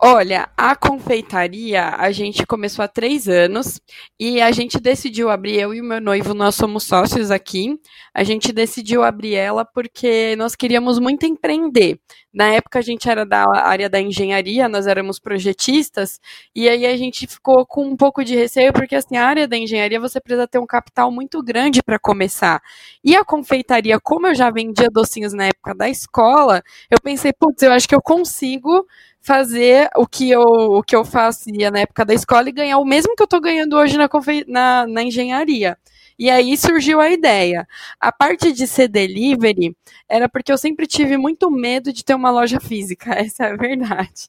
Olha, 0.01 0.47
a 0.55 0.77
confeitaria 0.77 1.89
a 1.89 2.09
gente 2.13 2.45
começou 2.45 2.85
há 2.85 2.87
três 2.87 3.27
anos 3.27 3.81
e 4.17 4.39
a 4.39 4.49
gente 4.49 4.79
decidiu 4.79 5.29
abrir, 5.29 5.59
eu 5.59 5.73
e 5.73 5.81
o 5.81 5.83
meu 5.83 5.99
noivo, 5.99 6.33
nós 6.33 6.55
somos 6.55 6.85
sócios 6.85 7.29
aqui. 7.29 7.77
A 8.13 8.23
gente 8.23 8.53
decidiu 8.53 9.03
abrir 9.03 9.35
ela 9.35 9.65
porque 9.65 10.37
nós 10.37 10.55
queríamos 10.55 10.99
muito 10.99 11.25
empreender. 11.25 11.99
Na 12.33 12.45
época 12.53 12.79
a 12.79 12.81
gente 12.81 13.09
era 13.09 13.25
da 13.25 13.43
área 13.61 13.89
da 13.89 13.99
engenharia, 13.99 14.69
nós 14.69 14.87
éramos 14.87 15.19
projetistas, 15.19 16.19
e 16.55 16.69
aí 16.69 16.85
a 16.85 16.95
gente 16.95 17.25
ficou 17.27 17.65
com 17.65 17.85
um 17.87 17.97
pouco 17.97 18.23
de 18.23 18.35
receio, 18.35 18.71
porque 18.71 18.95
assim, 18.95 19.17
a 19.17 19.25
área 19.25 19.47
da 19.47 19.57
engenharia 19.57 19.99
você 19.99 20.21
precisa 20.21 20.47
ter 20.47 20.59
um 20.59 20.65
capital 20.67 21.11
muito 21.11 21.41
grande 21.43 21.81
para 21.83 21.97
começar. 21.99 22.61
E 23.03 23.15
a 23.15 23.25
confeitaria, 23.25 23.99
como 23.99 24.27
eu 24.27 24.35
já 24.35 24.49
vendia 24.51 24.89
docinhos 24.91 25.33
na 25.33 25.45
época 25.47 25.73
da 25.75 25.89
escola, 25.89 26.61
eu 26.89 26.97
pensei, 27.03 27.33
putz, 27.33 27.63
eu 27.63 27.71
acho 27.73 27.87
que 27.87 27.95
eu 27.95 28.01
consigo 28.01 28.85
fazer 29.21 29.89
o 29.95 30.07
que 30.07 30.29
eu, 30.29 30.41
o 30.41 30.83
que 30.83 30.95
eu 30.95 31.03
fazia 31.05 31.69
na 31.71 31.79
época 31.79 32.05
da 32.05 32.13
escola 32.13 32.49
e 32.49 32.53
ganhar 32.53 32.77
o 32.79 32.85
mesmo 32.85 33.15
que 33.15 33.21
eu 33.21 33.25
estou 33.25 33.41
ganhando 33.41 33.75
hoje 33.75 33.97
na, 33.97 34.09
na, 34.47 34.87
na 34.87 35.03
engenharia. 35.03 35.77
E 36.17 36.29
aí 36.29 36.57
surgiu 36.57 36.99
a 36.99 37.09
ideia. 37.09 37.65
A 37.99 38.11
parte 38.11 38.51
de 38.51 38.67
ser 38.67 38.89
delivery 38.89 39.75
era 40.07 40.27
porque 40.27 40.51
eu 40.51 40.57
sempre 40.57 40.85
tive 40.85 41.17
muito 41.17 41.49
medo 41.49 41.93
de 41.93 42.03
ter 42.03 42.13
uma 42.13 42.29
loja 42.29 42.59
física, 42.59 43.11
essa 43.15 43.45
é 43.45 43.51
a 43.53 43.55
verdade. 43.55 44.27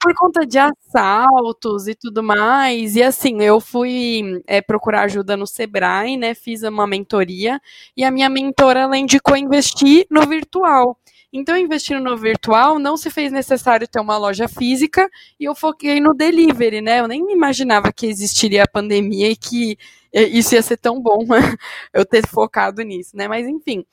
Por 0.00 0.14
conta 0.16 0.44
de 0.46 0.58
assaltos 0.58 1.88
e 1.88 1.94
tudo 1.94 2.22
mais. 2.22 2.94
E 2.94 3.02
assim, 3.02 3.40
eu 3.42 3.58
fui 3.58 4.42
é, 4.46 4.60
procurar 4.60 5.04
ajuda 5.04 5.34
no 5.36 5.46
Sebrae, 5.46 6.18
né? 6.18 6.34
Fiz 6.34 6.62
uma 6.62 6.86
mentoria. 6.86 7.58
E 7.96 8.04
a 8.04 8.10
minha 8.10 8.28
mentora, 8.28 8.80
ela 8.80 8.98
indicou 8.98 9.34
investir 9.36 10.06
no 10.10 10.26
virtual. 10.26 10.98
Então, 11.36 11.56
investindo 11.58 12.00
no 12.00 12.16
virtual, 12.16 12.78
não 12.78 12.96
se 12.96 13.10
fez 13.10 13.32
necessário 13.32 13.88
ter 13.88 13.98
uma 13.98 14.16
loja 14.16 14.46
física 14.46 15.10
e 15.38 15.44
eu 15.44 15.54
foquei 15.56 15.98
no 15.98 16.14
delivery, 16.14 16.80
né? 16.80 17.00
Eu 17.00 17.08
nem 17.08 17.32
imaginava 17.32 17.92
que 17.92 18.06
existiria 18.06 18.62
a 18.62 18.68
pandemia 18.68 19.28
e 19.28 19.34
que 19.36 19.76
isso 20.12 20.54
ia 20.54 20.62
ser 20.62 20.76
tão 20.76 21.02
bom 21.02 21.26
eu 21.92 22.06
ter 22.06 22.24
focado 22.28 22.82
nisso, 22.82 23.16
né? 23.16 23.26
Mas 23.26 23.48
enfim. 23.48 23.84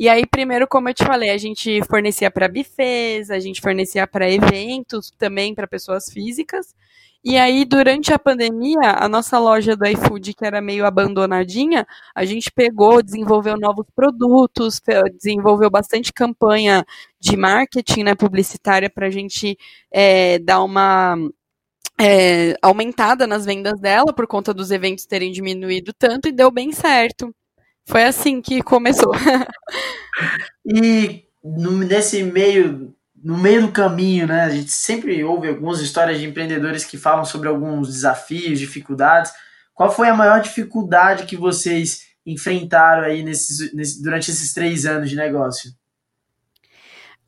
E 0.00 0.08
aí, 0.08 0.24
primeiro, 0.24 0.68
como 0.68 0.88
eu 0.88 0.94
te 0.94 1.04
falei, 1.04 1.30
a 1.30 1.36
gente 1.36 1.82
fornecia 1.90 2.30
para 2.30 2.48
bufês, 2.48 3.32
a 3.32 3.40
gente 3.40 3.60
fornecia 3.60 4.06
para 4.06 4.30
eventos, 4.30 5.10
também 5.18 5.52
para 5.56 5.66
pessoas 5.66 6.08
físicas. 6.08 6.72
E 7.24 7.36
aí, 7.36 7.64
durante 7.64 8.12
a 8.12 8.18
pandemia, 8.18 8.78
a 8.96 9.08
nossa 9.08 9.40
loja 9.40 9.74
do 9.76 9.84
iFood, 9.88 10.34
que 10.34 10.44
era 10.46 10.60
meio 10.60 10.86
abandonadinha, 10.86 11.84
a 12.14 12.24
gente 12.24 12.48
pegou, 12.52 13.02
desenvolveu 13.02 13.56
novos 13.58 13.86
produtos, 13.92 14.80
desenvolveu 15.14 15.68
bastante 15.68 16.12
campanha 16.12 16.84
de 17.18 17.36
marketing, 17.36 18.04
né, 18.04 18.14
publicitária, 18.14 18.88
para 18.88 19.08
a 19.08 19.10
gente 19.10 19.58
é, 19.90 20.38
dar 20.38 20.62
uma 20.62 21.16
é, 22.00 22.54
aumentada 22.62 23.26
nas 23.26 23.44
vendas 23.44 23.80
dela, 23.80 24.12
por 24.14 24.28
conta 24.28 24.54
dos 24.54 24.70
eventos 24.70 25.06
terem 25.06 25.32
diminuído 25.32 25.92
tanto, 25.92 26.28
e 26.28 26.32
deu 26.32 26.52
bem 26.52 26.70
certo. 26.72 27.34
Foi 27.88 28.04
assim 28.04 28.42
que 28.42 28.62
começou. 28.62 29.12
e 30.64 31.24
nesse 31.42 32.22
meio 32.22 32.94
no 33.22 33.36
meio 33.36 33.62
do 33.62 33.72
caminho, 33.72 34.26
né? 34.26 34.42
A 34.42 34.50
gente 34.50 34.70
sempre 34.70 35.24
ouve 35.24 35.48
algumas 35.48 35.80
histórias 35.80 36.20
de 36.20 36.26
empreendedores 36.26 36.84
que 36.84 36.96
falam 36.96 37.24
sobre 37.24 37.48
alguns 37.48 37.88
desafios, 37.88 38.60
dificuldades. 38.60 39.32
Qual 39.74 39.90
foi 39.90 40.08
a 40.08 40.14
maior 40.14 40.40
dificuldade 40.40 41.26
que 41.26 41.36
vocês 41.36 42.02
enfrentaram 42.24 43.02
aí 43.04 43.22
nesses, 43.22 43.72
nesse, 43.74 44.02
durante 44.02 44.30
esses 44.30 44.52
três 44.52 44.86
anos 44.86 45.10
de 45.10 45.16
negócio? 45.16 45.72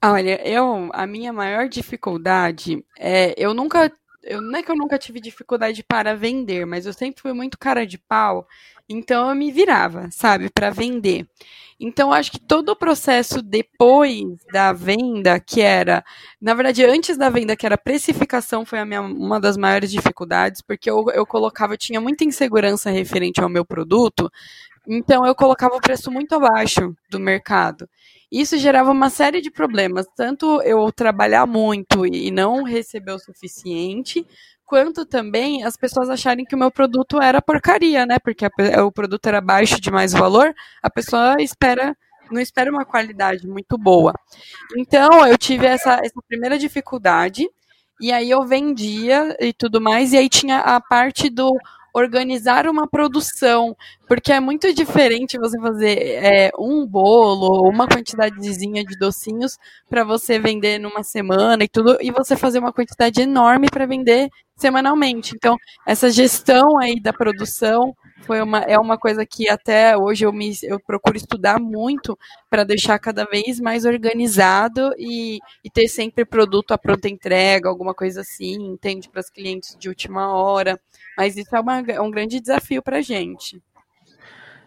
Olha, 0.03 0.41
eu 0.47 0.91
a 0.93 1.07
minha 1.07 1.33
maior 1.33 1.69
dificuldade 1.69 2.85
é 2.99 3.35
eu 3.37 3.53
nunca 3.53 3.93
eu 4.23 4.41
não 4.41 4.59
é 4.59 4.63
que 4.63 4.71
eu 4.71 4.77
nunca 4.77 4.99
tive 4.99 5.21
dificuldade 5.21 5.83
para 5.83 6.15
vender, 6.15 6.67
mas 6.67 6.87
eu 6.87 6.93
sempre 6.93 7.23
fui 7.23 7.33
muito 7.33 7.59
cara 7.59 7.87
de 7.87 7.99
pau, 7.99 8.47
então 8.91 9.29
eu 9.29 9.37
me 9.37 9.53
virava, 9.53 10.09
sabe, 10.11 10.51
para 10.51 10.69
vender. 10.69 11.25
Então, 11.79 12.13
acho 12.13 12.33
que 12.33 12.41
todo 12.41 12.71
o 12.71 12.77
processo 12.77 13.41
depois 13.41 14.23
da 14.53 14.71
venda, 14.73 15.41
que 15.41 15.63
era, 15.63 16.05
na 16.39 16.53
verdade, 16.53 16.85
antes 16.85 17.17
da 17.17 17.31
venda, 17.31 17.57
que 17.57 17.65
era 17.65 17.79
precificação, 17.79 18.67
foi 18.67 18.81
a 18.81 18.85
minha, 18.85 19.01
uma 19.01 19.41
das 19.41 19.57
maiores 19.57 19.91
dificuldades, 19.91 20.61
porque 20.61 20.91
eu, 20.91 21.07
eu 21.15 21.25
colocava, 21.25 21.73
eu 21.75 21.79
tinha 21.79 22.01
muita 22.01 22.25
insegurança 22.25 22.91
referente 22.91 23.41
ao 23.41 23.49
meu 23.49 23.65
produto, 23.65 24.31
então 24.87 25.25
eu 25.25 25.35
colocava 25.35 25.77
o 25.77 25.81
preço 25.81 26.11
muito 26.11 26.35
abaixo 26.35 26.95
do 27.09 27.21
mercado. 27.21 27.89
Isso 28.31 28.59
gerava 28.59 28.91
uma 28.91 29.09
série 29.09 29.41
de 29.41 29.51
problemas, 29.51 30.07
tanto 30.17 30.61
eu 30.63 30.91
trabalhar 30.93 31.47
muito 31.47 32.07
e 32.07 32.31
não 32.31 32.63
receber 32.63 33.13
o 33.13 33.19
suficiente, 33.19 34.27
quanto 34.71 35.05
também 35.05 35.65
as 35.65 35.77
pessoas 35.77 36.09
acharem 36.09 36.45
que 36.45 36.55
o 36.55 36.59
meu 36.59 36.71
produto 36.71 37.21
era 37.21 37.43
porcaria, 37.43 38.07
né? 38.07 38.21
Porque 38.21 38.47
a, 38.47 38.85
o 38.85 38.93
produto 38.93 39.27
era 39.27 39.41
baixo 39.41 39.81
de 39.81 39.91
mais 39.91 40.13
valor, 40.13 40.55
a 40.81 40.89
pessoa 40.89 41.35
espera 41.41 41.97
não 42.31 42.41
espera 42.41 42.71
uma 42.71 42.85
qualidade 42.85 43.45
muito 43.49 43.77
boa. 43.77 44.15
Então, 44.79 45.27
eu 45.27 45.37
tive 45.37 45.67
essa, 45.67 45.95
essa 45.95 46.23
primeira 46.29 46.57
dificuldade, 46.57 47.45
e 48.01 48.13
aí 48.13 48.31
eu 48.31 48.47
vendia 48.47 49.37
e 49.41 49.53
tudo 49.53 49.81
mais, 49.81 50.13
e 50.13 50.17
aí 50.19 50.29
tinha 50.29 50.61
a 50.61 50.81
parte 50.81 51.29
do 51.29 51.51
organizar 51.93 52.69
uma 52.69 52.87
produção, 52.87 53.77
porque 54.07 54.33
é 54.33 54.41
muito 54.41 54.73
diferente 54.73 55.39
você 55.39 55.59
fazer 55.61 55.99
é, 55.99 56.51
um 56.59 56.87
bolo, 56.87 57.69
uma 57.69 57.87
quantidadezinha 57.87 58.85
de 58.85 58.97
docinhos 58.97 59.59
para 59.89 60.05
você 60.05 60.39
vender 60.39 60.79
numa 60.79 61.03
semana 61.03 61.65
e 61.65 61.69
tudo, 61.69 61.99
e 62.01 62.11
você 62.11 62.37
fazer 62.37 62.59
uma 62.59 62.73
quantidade 62.73 63.21
enorme 63.21 63.69
para 63.71 63.87
vender 63.87 64.29
semanalmente. 64.61 65.33
Então, 65.35 65.57
essa 65.87 66.11
gestão 66.11 66.79
aí 66.79 67.01
da 67.01 67.13
produção 67.13 67.95
foi 68.27 68.41
uma, 68.43 68.59
é 68.59 68.79
uma 68.79 68.99
coisa 68.99 69.25
que 69.25 69.49
até 69.49 69.97
hoje 69.97 70.25
eu, 70.25 70.33
me, 70.33 70.53
eu 70.63 70.79
procuro 70.79 71.17
estudar 71.17 71.59
muito 71.59 72.19
para 72.49 72.65
deixar 72.65 72.99
cada 72.99 73.25
vez 73.25 73.59
mais 73.59 73.85
organizado 73.85 74.93
e, 74.99 75.39
e 75.65 75.71
ter 75.71 75.89
sempre 75.89 76.25
produto 76.25 76.73
à 76.73 76.79
pronta 76.79 77.09
entrega, 77.09 77.69
alguma 77.69 77.95
coisa 77.95 78.21
assim, 78.21 78.55
entende, 78.73 79.09
para 79.09 79.21
os 79.21 79.31
clientes 79.31 79.77
de 79.79 79.89
última 79.89 80.33
hora. 80.35 80.79
Mas 81.17 81.37
isso 81.37 81.55
é, 81.55 81.61
uma, 81.61 81.81
é 81.81 82.01
um 82.01 82.11
grande 82.11 82.41
desafio 82.41 82.83
para 82.83 82.99
a 82.99 83.03
gente. 83.03 83.61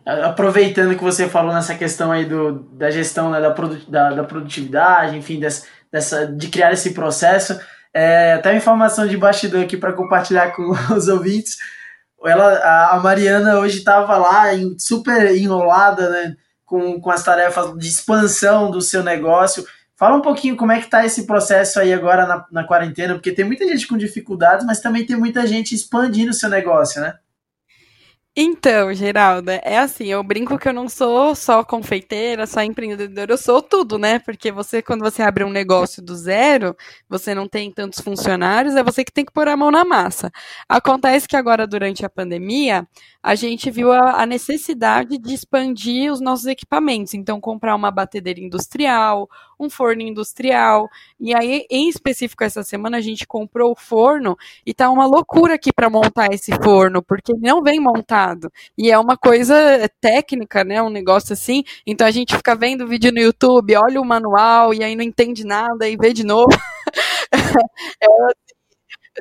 Aproveitando 0.05 0.97
que 0.97 1.03
você 1.03 1.29
falou 1.29 1.53
nessa 1.53 1.75
questão 1.75 2.11
aí 2.11 2.25
do, 2.25 2.59
da 2.73 2.91
gestão 2.91 3.31
né, 3.31 3.39
da, 3.39 3.51
produ, 3.51 3.89
da, 3.89 4.09
da, 4.09 4.23
produtividade, 4.25 5.17
enfim, 5.17 5.39
dessa, 5.39 5.65
dessa, 5.89 6.27
de 6.27 6.49
criar 6.49 6.73
esse 6.73 6.93
processo, 6.93 7.57
é, 7.93 8.33
até 8.33 8.55
informação 8.55 9.07
de 9.07 9.15
bastidor 9.15 9.63
aqui 9.63 9.77
para 9.77 9.93
compartilhar 9.93 10.51
com 10.51 10.71
os 10.95 11.07
ouvintes. 11.07 11.57
Ela, 12.25 12.89
a 12.91 12.99
Mariana 12.99 13.59
hoje 13.59 13.79
estava 13.79 14.17
lá 14.17 14.45
super 14.77 15.35
enrolada 15.35 16.09
né, 16.09 16.35
com, 16.65 16.99
com 16.99 17.11
as 17.11 17.23
tarefas 17.23 17.77
de 17.77 17.87
expansão 17.87 18.71
do 18.71 18.81
seu 18.81 19.03
negócio. 19.03 19.65
Fala 19.95 20.15
um 20.15 20.21
pouquinho 20.21 20.55
como 20.55 20.71
é 20.71 20.79
que 20.79 20.85
está 20.85 21.05
esse 21.05 21.27
processo 21.27 21.79
aí 21.79 21.93
agora 21.93 22.25
na, 22.25 22.45
na 22.51 22.63
quarentena, 22.63 23.13
porque 23.13 23.31
tem 23.31 23.45
muita 23.45 23.67
gente 23.67 23.87
com 23.87 23.97
dificuldades, 23.97 24.65
mas 24.65 24.79
também 24.79 25.05
tem 25.05 25.17
muita 25.17 25.45
gente 25.45 25.75
expandindo 25.75 26.31
o 26.31 26.33
seu 26.33 26.49
negócio, 26.49 27.01
né? 27.01 27.13
Então, 28.35 28.91
Geralda, 28.95 29.61
é 29.63 29.77
assim, 29.77 30.05
eu 30.07 30.23
brinco 30.23 30.57
que 30.57 30.67
eu 30.67 30.73
não 30.73 30.89
sou 30.89 31.35
só 31.35 31.63
confeiteira, 31.63 32.47
só 32.47 32.63
empreendedora, 32.63 33.31
eu 33.31 33.37
sou 33.37 33.61
tudo, 33.61 33.99
né? 33.99 34.17
Porque 34.17 34.51
você, 34.51 34.81
quando 34.81 35.01
você 35.01 35.21
abre 35.21 35.43
um 35.43 35.51
negócio 35.51 36.01
do 36.01 36.15
zero, 36.15 36.75
você 37.07 37.35
não 37.35 37.47
tem 37.47 37.71
tantos 37.71 37.99
funcionários, 37.99 38.75
é 38.75 38.81
você 38.81 39.03
que 39.05 39.11
tem 39.11 39.23
que 39.23 39.31
pôr 39.31 39.47
a 39.47 39.55
mão 39.55 39.69
na 39.69 39.85
massa. 39.85 40.31
Acontece 40.67 41.27
que 41.27 41.35
agora, 41.35 41.67
durante 41.67 42.03
a 42.03 42.09
pandemia, 42.09 42.87
a 43.21 43.35
gente 43.35 43.69
viu 43.69 43.91
a, 43.91 44.23
a 44.23 44.25
necessidade 44.25 45.19
de 45.19 45.31
expandir 45.31 46.11
os 46.11 46.19
nossos 46.19 46.47
equipamentos. 46.47 47.13
Então, 47.13 47.39
comprar 47.39 47.75
uma 47.75 47.91
batedeira 47.91 48.39
industrial, 48.39 49.29
um 49.59 49.69
forno 49.69 50.01
industrial. 50.01 50.89
E 51.19 51.33
aí, 51.35 51.65
em 51.69 51.89
específico, 51.89 52.43
essa 52.43 52.63
semana 52.63 52.97
a 52.97 53.01
gente 53.01 53.25
comprou 53.25 53.71
o 53.71 53.75
forno 53.75 54.37
e 54.65 54.73
tá 54.73 54.89
uma 54.89 55.05
loucura 55.05 55.55
aqui 55.55 55.71
para 55.73 55.89
montar 55.89 56.27
esse 56.31 56.51
forno, 56.63 57.01
porque 57.01 57.33
não 57.39 57.61
vem 57.61 57.79
montado. 57.79 58.51
E 58.77 58.91
é 58.91 58.97
uma 58.97 59.17
coisa 59.17 59.55
técnica, 60.01 60.63
né? 60.63 60.81
Um 60.81 60.89
negócio 60.89 61.33
assim. 61.33 61.63
Então 61.85 62.05
a 62.05 62.11
gente 62.11 62.35
fica 62.35 62.55
vendo 62.55 62.87
vídeo 62.87 63.11
no 63.11 63.19
YouTube, 63.19 63.75
olha 63.75 64.01
o 64.01 64.05
manual 64.05 64.73
e 64.73 64.83
aí 64.83 64.95
não 64.95 65.03
entende 65.03 65.43
nada 65.45 65.87
e 65.87 65.95
vê 65.97 66.13
de 66.13 66.23
novo. 66.23 66.49
é, 68.01 68.07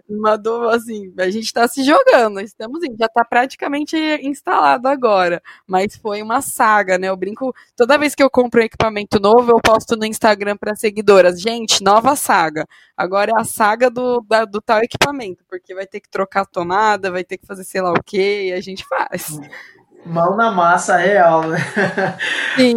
mandou 0.09 0.69
assim, 0.69 1.13
a 1.19 1.31
gente 1.31 1.45
está 1.45 1.67
se 1.69 1.83
jogando, 1.85 2.41
estamos 2.41 2.81
já 2.99 3.07
está 3.07 3.25
praticamente 3.25 3.97
instalado 4.23 4.89
agora, 4.89 5.43
mas 5.67 5.97
foi 5.97 6.23
uma 6.23 6.41
saga, 6.41 6.99
né? 6.99 7.09
Eu 7.09 7.17
brinco, 7.17 7.55
toda 7.77 7.99
vez 7.99 8.15
que 8.15 8.23
eu 8.23 8.31
compro 8.31 8.61
um 8.61 8.65
equipamento 8.65 9.21
novo, 9.21 9.51
eu 9.51 9.61
posto 9.61 9.97
no 9.97 10.05
Instagram 10.05 10.57
para 10.57 10.75
seguidoras, 10.75 11.41
gente, 11.41 11.83
nova 11.83 12.17
saga. 12.17 12.67
Agora 12.97 13.33
é 13.37 13.41
a 13.41 13.45
saga 13.45 13.91
do, 13.91 14.21
da, 14.29 14.45
do 14.45 14.61
tal 14.61 14.81
equipamento, 14.81 15.45
porque 15.49 15.75
vai 15.75 15.87
ter 15.87 16.01
que 16.01 16.11
trocar 16.11 16.43
a 16.43 16.47
tomada, 16.47 17.11
vai 17.11 17.25
ter 17.25 17.39
que 17.39 17.47
fazer 17.47 17.65
sei 17.65 17.81
lá 17.81 17.93
o 17.93 18.03
que, 18.03 18.49
e 18.49 18.53
a 18.53 18.61
gente 18.61 18.85
faz. 18.87 19.41
Mão 20.05 20.37
na 20.37 20.51
massa 20.51 20.97
real, 20.97 21.43
né? 21.49 21.59
Sim. 22.57 22.75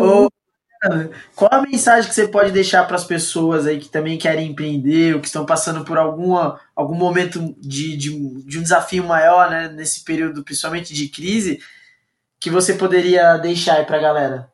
Qual 1.35 1.49
a 1.51 1.61
mensagem 1.61 2.07
que 2.07 2.15
você 2.15 2.27
pode 2.27 2.51
deixar 2.51 2.85
para 2.85 2.95
as 2.95 3.03
pessoas 3.03 3.65
aí 3.65 3.79
que 3.79 3.89
também 3.89 4.17
querem 4.17 4.51
empreender 4.51 5.15
ou 5.15 5.21
que 5.21 5.27
estão 5.27 5.45
passando 5.45 5.83
por 5.83 5.97
alguma, 5.97 6.59
algum 6.75 6.95
momento 6.95 7.55
de, 7.59 7.97
de, 7.97 8.43
de 8.43 8.59
um 8.59 8.61
desafio 8.61 9.03
maior, 9.03 9.49
né, 9.49 9.69
nesse 9.69 10.03
período, 10.03 10.43
principalmente 10.43 10.93
de 10.93 11.09
crise, 11.09 11.59
que 12.39 12.49
você 12.49 12.73
poderia 12.73 13.37
deixar 13.37 13.77
aí 13.77 13.85
para 13.85 13.97
a 13.97 14.01
galera? 14.01 14.51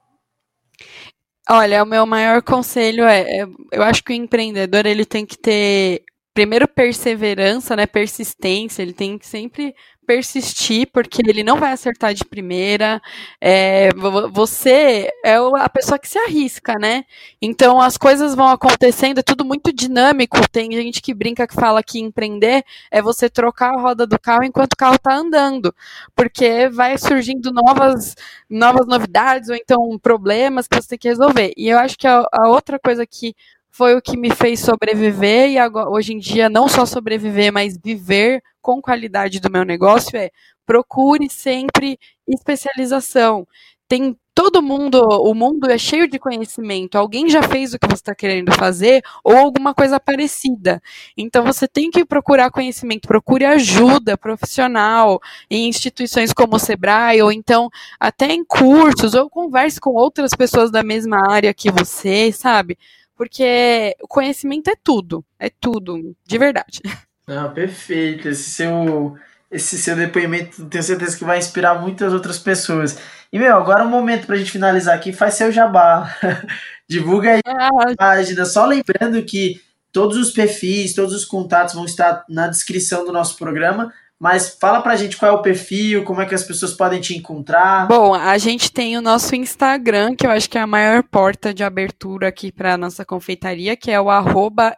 Olha, 1.49 1.83
o 1.83 1.85
meu 1.85 2.05
maior 2.05 2.41
conselho 2.41 3.03
é, 3.03 3.41
é, 3.41 3.47
eu 3.71 3.83
acho 3.83 4.03
que 4.03 4.13
o 4.13 4.15
empreendedor 4.15 4.85
ele 4.85 5.05
tem 5.05 5.25
que 5.25 5.37
ter 5.37 6.03
primeiro 6.33 6.67
perseverança, 6.67 7.75
né, 7.75 7.85
persistência, 7.85 8.81
ele 8.81 8.93
tem 8.93 9.17
que 9.17 9.27
sempre 9.27 9.75
persistir, 10.11 10.89
porque 10.91 11.21
ele 11.25 11.41
não 11.41 11.55
vai 11.57 11.71
acertar 11.71 12.13
de 12.13 12.25
primeira. 12.25 13.01
É, 13.39 13.89
você 14.29 15.09
é 15.23 15.35
a 15.35 15.69
pessoa 15.69 15.97
que 15.97 16.09
se 16.09 16.19
arrisca, 16.19 16.75
né? 16.77 17.05
Então 17.41 17.79
as 17.79 17.95
coisas 17.95 18.35
vão 18.35 18.47
acontecendo, 18.47 19.19
é 19.19 19.23
tudo 19.23 19.45
muito 19.45 19.71
dinâmico. 19.71 20.37
Tem 20.49 20.69
gente 20.73 21.01
que 21.01 21.13
brinca 21.13 21.47
que 21.47 21.53
fala 21.53 21.81
que 21.81 21.97
empreender 21.99 22.65
é 22.91 23.01
você 23.01 23.29
trocar 23.29 23.73
a 23.73 23.81
roda 23.81 24.05
do 24.05 24.19
carro 24.19 24.43
enquanto 24.43 24.73
o 24.73 24.77
carro 24.77 24.95
está 24.95 25.15
andando, 25.15 25.73
porque 26.13 26.67
vai 26.67 26.97
surgindo 26.97 27.49
novas, 27.53 28.13
novas 28.49 28.85
novidades 28.87 29.47
ou 29.47 29.55
então 29.55 29.97
problemas 29.97 30.67
que 30.67 30.75
você 30.75 30.89
tem 30.89 30.97
que 30.99 31.07
resolver. 31.07 31.53
E 31.55 31.69
eu 31.69 31.79
acho 31.79 31.97
que 31.97 32.07
a, 32.07 32.21
a 32.33 32.49
outra 32.49 32.77
coisa 32.77 33.05
que 33.05 33.33
foi 33.71 33.95
o 33.95 34.01
que 34.01 34.17
me 34.17 34.29
fez 34.31 34.59
sobreviver 34.59 35.49
e 35.49 35.57
agora, 35.57 35.89
hoje 35.89 36.13
em 36.13 36.19
dia 36.19 36.49
não 36.49 36.67
só 36.67 36.85
sobreviver, 36.85 37.51
mas 37.53 37.77
viver 37.77 38.41
com 38.61 38.81
qualidade 38.81 39.39
do 39.39 39.49
meu 39.51 39.63
negócio 39.65 40.15
é 40.17 40.29
procure 40.65 41.29
sempre 41.29 41.97
especialização. 42.27 43.47
Tem 43.87 44.15
todo 44.33 44.61
mundo, 44.61 45.01
o 45.01 45.33
mundo 45.33 45.69
é 45.69 45.77
cheio 45.77 46.07
de 46.07 46.17
conhecimento. 46.17 46.97
Alguém 46.97 47.29
já 47.29 47.43
fez 47.43 47.73
o 47.73 47.79
que 47.79 47.87
você 47.87 47.95
está 47.95 48.15
querendo 48.15 48.51
fazer 48.53 49.01
ou 49.23 49.35
alguma 49.35 49.73
coisa 49.73 49.99
parecida. 49.99 50.81
Então 51.17 51.43
você 51.43 51.67
tem 51.67 51.91
que 51.91 52.05
procurar 52.05 52.49
conhecimento, 52.51 53.07
procure 53.07 53.45
ajuda 53.45 54.17
profissional 54.17 55.19
em 55.49 55.67
instituições 55.67 56.31
como 56.33 56.55
o 56.55 56.59
Sebrae 56.59 57.21
ou 57.21 57.31
então 57.31 57.69
até 57.99 58.31
em 58.31 58.45
cursos 58.45 59.13
ou 59.13 59.29
converse 59.29 59.79
com 59.79 59.91
outras 59.91 60.31
pessoas 60.31 60.71
da 60.71 60.83
mesma 60.83 61.17
área 61.29 61.53
que 61.53 61.69
você, 61.69 62.31
sabe? 62.31 62.77
Porque 63.21 63.95
o 64.01 64.07
conhecimento 64.07 64.67
é 64.71 64.73
tudo, 64.83 65.23
é 65.37 65.47
tudo, 65.47 66.15
de 66.25 66.37
verdade. 66.39 66.81
Não, 67.27 67.53
perfeito. 67.53 68.27
Esse 68.27 68.49
seu, 68.49 69.15
esse 69.51 69.77
seu 69.77 69.95
depoimento, 69.95 70.65
tenho 70.65 70.83
certeza 70.83 71.15
que 71.15 71.23
vai 71.23 71.37
inspirar 71.37 71.79
muitas 71.79 72.13
outras 72.13 72.39
pessoas. 72.39 72.97
E, 73.31 73.37
meu, 73.37 73.55
agora 73.55 73.81
é 73.81 73.85
um 73.85 73.91
momento 73.91 74.25
pra 74.25 74.37
gente 74.37 74.49
finalizar 74.49 74.95
aqui, 74.95 75.13
faz 75.13 75.35
seu 75.35 75.51
jabá. 75.51 76.17
Divulga 76.89 77.33
aí 77.33 77.41
ah. 77.45 77.69
a 77.91 77.95
página. 77.95 78.43
Só 78.43 78.65
lembrando 78.65 79.21
que 79.21 79.61
todos 79.91 80.17
os 80.17 80.31
perfis, 80.31 80.95
todos 80.95 81.13
os 81.13 81.23
contatos 81.23 81.75
vão 81.75 81.85
estar 81.85 82.25
na 82.27 82.47
descrição 82.47 83.05
do 83.05 83.13
nosso 83.13 83.37
programa. 83.37 83.93
Mas 84.21 84.49
fala 84.49 84.83
pra 84.83 84.95
gente 84.95 85.17
qual 85.17 85.31
é 85.31 85.33
o 85.33 85.41
perfil, 85.41 86.03
como 86.03 86.21
é 86.21 86.27
que 86.27 86.35
as 86.35 86.43
pessoas 86.43 86.75
podem 86.75 87.01
te 87.01 87.17
encontrar. 87.17 87.87
Bom, 87.87 88.13
a 88.13 88.37
gente 88.37 88.71
tem 88.71 88.95
o 88.95 89.01
nosso 89.01 89.35
Instagram, 89.35 90.15
que 90.15 90.27
eu 90.27 90.29
acho 90.29 90.47
que 90.47 90.59
é 90.59 90.61
a 90.61 90.67
maior 90.67 91.01
porta 91.01 91.51
de 91.51 91.63
abertura 91.63 92.27
aqui 92.27 92.51
para 92.51 92.77
nossa 92.77 93.03
confeitaria, 93.03 93.75
que 93.75 93.89
é 93.89 93.99
o 93.99 94.11
arroba. 94.11 94.77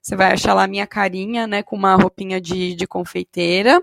Você 0.00 0.16
vai 0.16 0.32
achar 0.32 0.54
lá 0.54 0.66
minha 0.66 0.86
carinha, 0.86 1.46
né, 1.46 1.62
com 1.62 1.76
uma 1.76 1.94
roupinha 1.94 2.40
de, 2.40 2.74
de 2.74 2.86
confeiteira. 2.86 3.78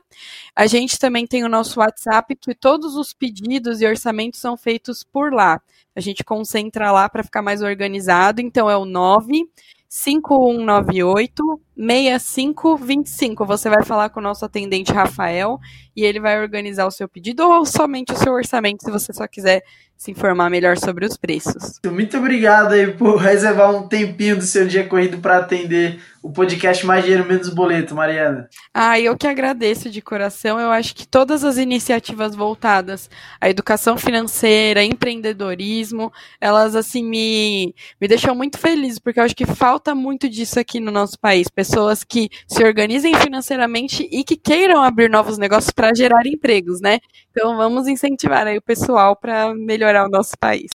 A 0.55 0.65
gente 0.65 0.97
também 0.97 1.27
tem 1.27 1.43
o 1.43 1.49
nosso 1.49 1.79
WhatsApp, 1.79 2.35
que 2.35 2.55
todos 2.55 2.95
os 2.95 3.13
pedidos 3.13 3.81
e 3.81 3.85
orçamentos 3.85 4.39
são 4.39 4.57
feitos 4.57 5.03
por 5.03 5.31
lá. 5.31 5.61
A 5.95 5.99
gente 5.99 6.23
concentra 6.23 6.91
lá 6.91 7.07
para 7.07 7.21
ficar 7.21 7.43
mais 7.43 7.61
organizado, 7.61 8.41
então 8.41 8.67
é 8.67 8.75
o 8.75 8.83
9 8.83 9.47
5198 9.93 11.61
6525. 11.75 13.45
Você 13.45 13.69
vai 13.69 13.83
falar 13.83 14.09
com 14.09 14.19
o 14.19 14.23
nosso 14.23 14.45
atendente 14.45 14.91
Rafael 14.91 15.59
e 15.95 16.03
ele 16.03 16.19
vai 16.19 16.41
organizar 16.41 16.85
o 16.85 16.91
seu 16.91 17.07
pedido 17.07 17.43
ou 17.43 17.65
somente 17.65 18.13
o 18.13 18.17
seu 18.17 18.33
orçamento, 18.33 18.83
se 18.83 18.91
você 18.91 19.13
só 19.13 19.27
quiser 19.27 19.63
se 20.03 20.11
informar 20.11 20.49
melhor 20.49 20.77
sobre 20.77 21.05
os 21.05 21.15
preços. 21.15 21.79
Muito 21.85 22.17
obrigado 22.17 22.73
aí 22.73 22.91
por 22.91 23.15
reservar 23.15 23.73
um 23.73 23.87
tempinho 23.87 24.35
do 24.35 24.43
seu 24.43 24.67
dia 24.67 24.85
corrido 24.85 25.19
para 25.19 25.37
atender 25.37 25.97
o 26.21 26.29
podcast 26.29 26.85
Mais 26.85 27.03
Dinheiro 27.03 27.25
Menos 27.25 27.49
Boleto, 27.49 27.95
Mariana. 27.95 28.49
Ah, 28.73 28.99
eu 28.99 29.15
que 29.17 29.27
agradeço 29.27 29.89
de 29.89 30.01
coração. 30.01 30.59
Eu 30.59 30.71
acho 30.71 30.95
que 30.95 31.07
todas 31.07 31.43
as 31.43 31.57
iniciativas 31.57 32.35
voltadas 32.35 33.09
à 33.39 33.49
educação 33.49 33.97
financeira, 33.97 34.83
empreendedorismo, 34.83 36.11
elas 36.39 36.75
assim 36.75 37.03
me, 37.03 37.75
me 37.99 38.07
deixam 38.07 38.33
muito 38.33 38.57
feliz, 38.57 38.99
porque 38.99 39.19
eu 39.19 39.23
acho 39.23 39.35
que 39.35 39.45
falta 39.45 39.93
muito 39.93 40.29
disso 40.29 40.59
aqui 40.59 40.79
no 40.79 40.91
nosso 40.91 41.19
país. 41.19 41.47
Pessoas 41.63 42.03
que 42.03 42.29
se 42.45 42.61
organizem 42.61 43.15
financeiramente 43.15 44.05
e 44.11 44.21
que 44.25 44.35
queiram 44.35 44.83
abrir 44.83 45.09
novos 45.09 45.37
negócios 45.37 45.71
para 45.71 45.95
gerar 45.95 46.27
empregos, 46.27 46.81
né? 46.81 46.99
Então 47.31 47.55
vamos 47.55 47.87
incentivar 47.87 48.45
aí 48.45 48.57
o 48.57 48.61
pessoal 48.61 49.15
para 49.15 49.55
melhorar 49.55 50.05
o 50.05 50.09
nosso 50.09 50.33
país. 50.37 50.67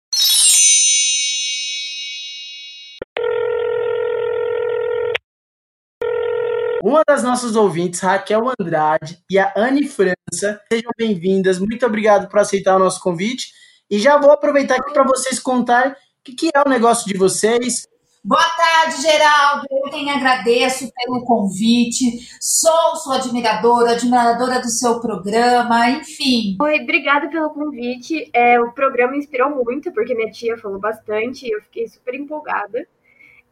Uma 6.83 7.03
das 7.07 7.22
nossas 7.22 7.55
ouvintes, 7.55 8.01
Raquel 8.01 8.51
Andrade 8.59 9.22
e 9.31 9.38
a 9.38 9.53
Anne 9.55 9.87
França, 9.87 10.59
sejam 10.72 10.90
bem-vindas. 10.96 11.59
Muito 11.59 11.85
obrigado 11.85 12.31
por 12.31 12.38
aceitar 12.38 12.77
o 12.77 12.79
nosso 12.79 12.98
convite. 13.03 13.53
E 13.90 13.98
já 13.98 14.16
vou 14.16 14.33
aproveitar 14.33 14.77
aqui 14.77 14.94
para 14.94 15.05
vocês 15.05 15.38
contar 15.38 15.90
o 15.90 15.94
que, 16.24 16.33
que 16.33 16.51
é 16.55 16.62
o 16.66 16.68
negócio 16.70 17.07
de 17.07 17.18
vocês, 17.18 17.87
Boa 18.25 18.43
tarde, 18.57 19.01
Geraldo. 19.01 19.67
Eu 19.71 19.91
quem 19.91 20.11
agradeço 20.11 20.91
pelo 20.93 21.25
convite. 21.25 22.19
Sou 22.41 22.97
sua 22.97 23.17
admiradora, 23.17 23.93
admiradora 23.93 24.61
do 24.61 24.69
seu 24.69 25.01
programa, 25.01 25.89
enfim. 25.91 26.57
Oi, 26.61 26.81
obrigada 26.83 27.29
pelo 27.29 27.51
convite. 27.51 28.29
É, 28.35 28.61
o 28.61 28.73
programa 28.73 29.17
inspirou 29.17 29.51
muito, 29.51 29.93
porque 29.93 30.17
minha 30.17 30.31
tia 30.33 30.59
falou 30.59 30.81
bastante 30.81 31.47
e 31.47 31.53
eu 31.55 31.63
fiquei 31.63 31.87
super 31.87 32.15
empolgada. 32.15 32.87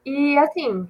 E 0.04 0.36
assim, 0.38 0.86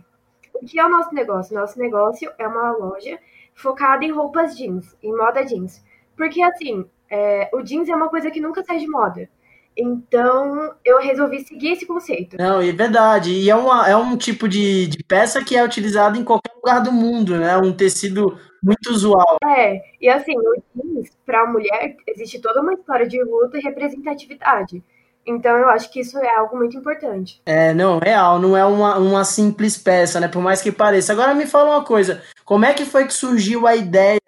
o 0.55 0.65
que 0.65 0.81
é 0.81 0.85
o 0.85 0.89
nosso 0.89 1.15
negócio? 1.15 1.55
Nosso 1.55 1.79
negócio 1.79 2.33
é 2.39 2.49
uma 2.49 2.73
loja 2.73 3.19
focada 3.55 4.05
em 4.05 4.11
roupas 4.11 4.57
jeans, 4.57 4.97
em 5.03 5.15
moda 5.15 5.45
jeans. 5.45 5.85
Porque 6.17 6.43
assim, 6.43 6.87
é, 7.11 7.51
o 7.53 7.63
jeans 7.63 7.91
é 7.91 7.95
uma 7.95 8.09
coisa 8.09 8.31
que 8.31 8.41
nunca 8.41 8.65
sai 8.65 8.79
de 8.79 8.89
moda. 8.89 9.29
Então, 9.77 10.75
eu 10.85 10.99
resolvi 11.01 11.45
seguir 11.45 11.73
esse 11.73 11.85
conceito. 11.85 12.37
Não, 12.39 12.61
é 12.61 12.73
verdade. 12.73 13.31
E 13.31 13.51
é, 13.51 13.55
uma, 13.55 13.87
é 13.89 13.97
um 13.97 14.17
tipo 14.17 14.49
de, 14.49 14.87
de 14.87 15.05
peça 15.05 15.45
que 15.45 15.57
é 15.57 15.63
utilizado 15.63 16.19
em 16.19 16.25
qualquer 16.25 16.55
lugar 16.55 16.81
do 16.81 16.91
mundo, 16.91 17.37
né? 17.37 17.57
Um 17.59 17.73
tecido 17.73 18.39
muito 18.63 18.91
usual. 18.91 19.37
É, 19.45 19.83
e 20.01 20.09
assim, 20.09 20.33
o 20.37 20.63
jeans, 20.75 21.11
para 21.27 21.43
a 21.43 21.47
mulher, 21.47 21.97
existe 22.09 22.41
toda 22.41 22.63
uma 22.63 22.73
história 22.73 23.07
de 23.07 23.23
luta 23.23 23.59
e 23.59 23.61
representatividade. 23.61 24.83
Então, 25.27 25.57
eu 25.59 25.69
acho 25.69 25.91
que 25.91 26.01
isso 26.01 26.17
é 26.19 26.37
algo 26.37 26.57
muito 26.57 26.77
importante. 26.77 27.43
É, 27.45 27.75
não, 27.75 27.99
real, 27.99 28.39
não 28.39 28.57
é 28.57 28.65
uma, 28.65 28.97
uma 28.97 29.25
simples 29.25 29.77
peça, 29.77 30.21
né? 30.21 30.29
Por 30.29 30.41
mais 30.41 30.63
que 30.63 30.73
pareça. 30.73 31.13
Agora 31.13 31.35
me 31.35 31.47
fala 31.47 31.77
uma 31.77 31.85
coisa: 31.85 32.23
como 32.45 32.65
é 32.65 32.73
que 32.73 32.85
foi 32.85 33.07
que 33.07 33.13
surgiu 33.13 33.67
a 33.67 33.75
ideia 33.75 34.21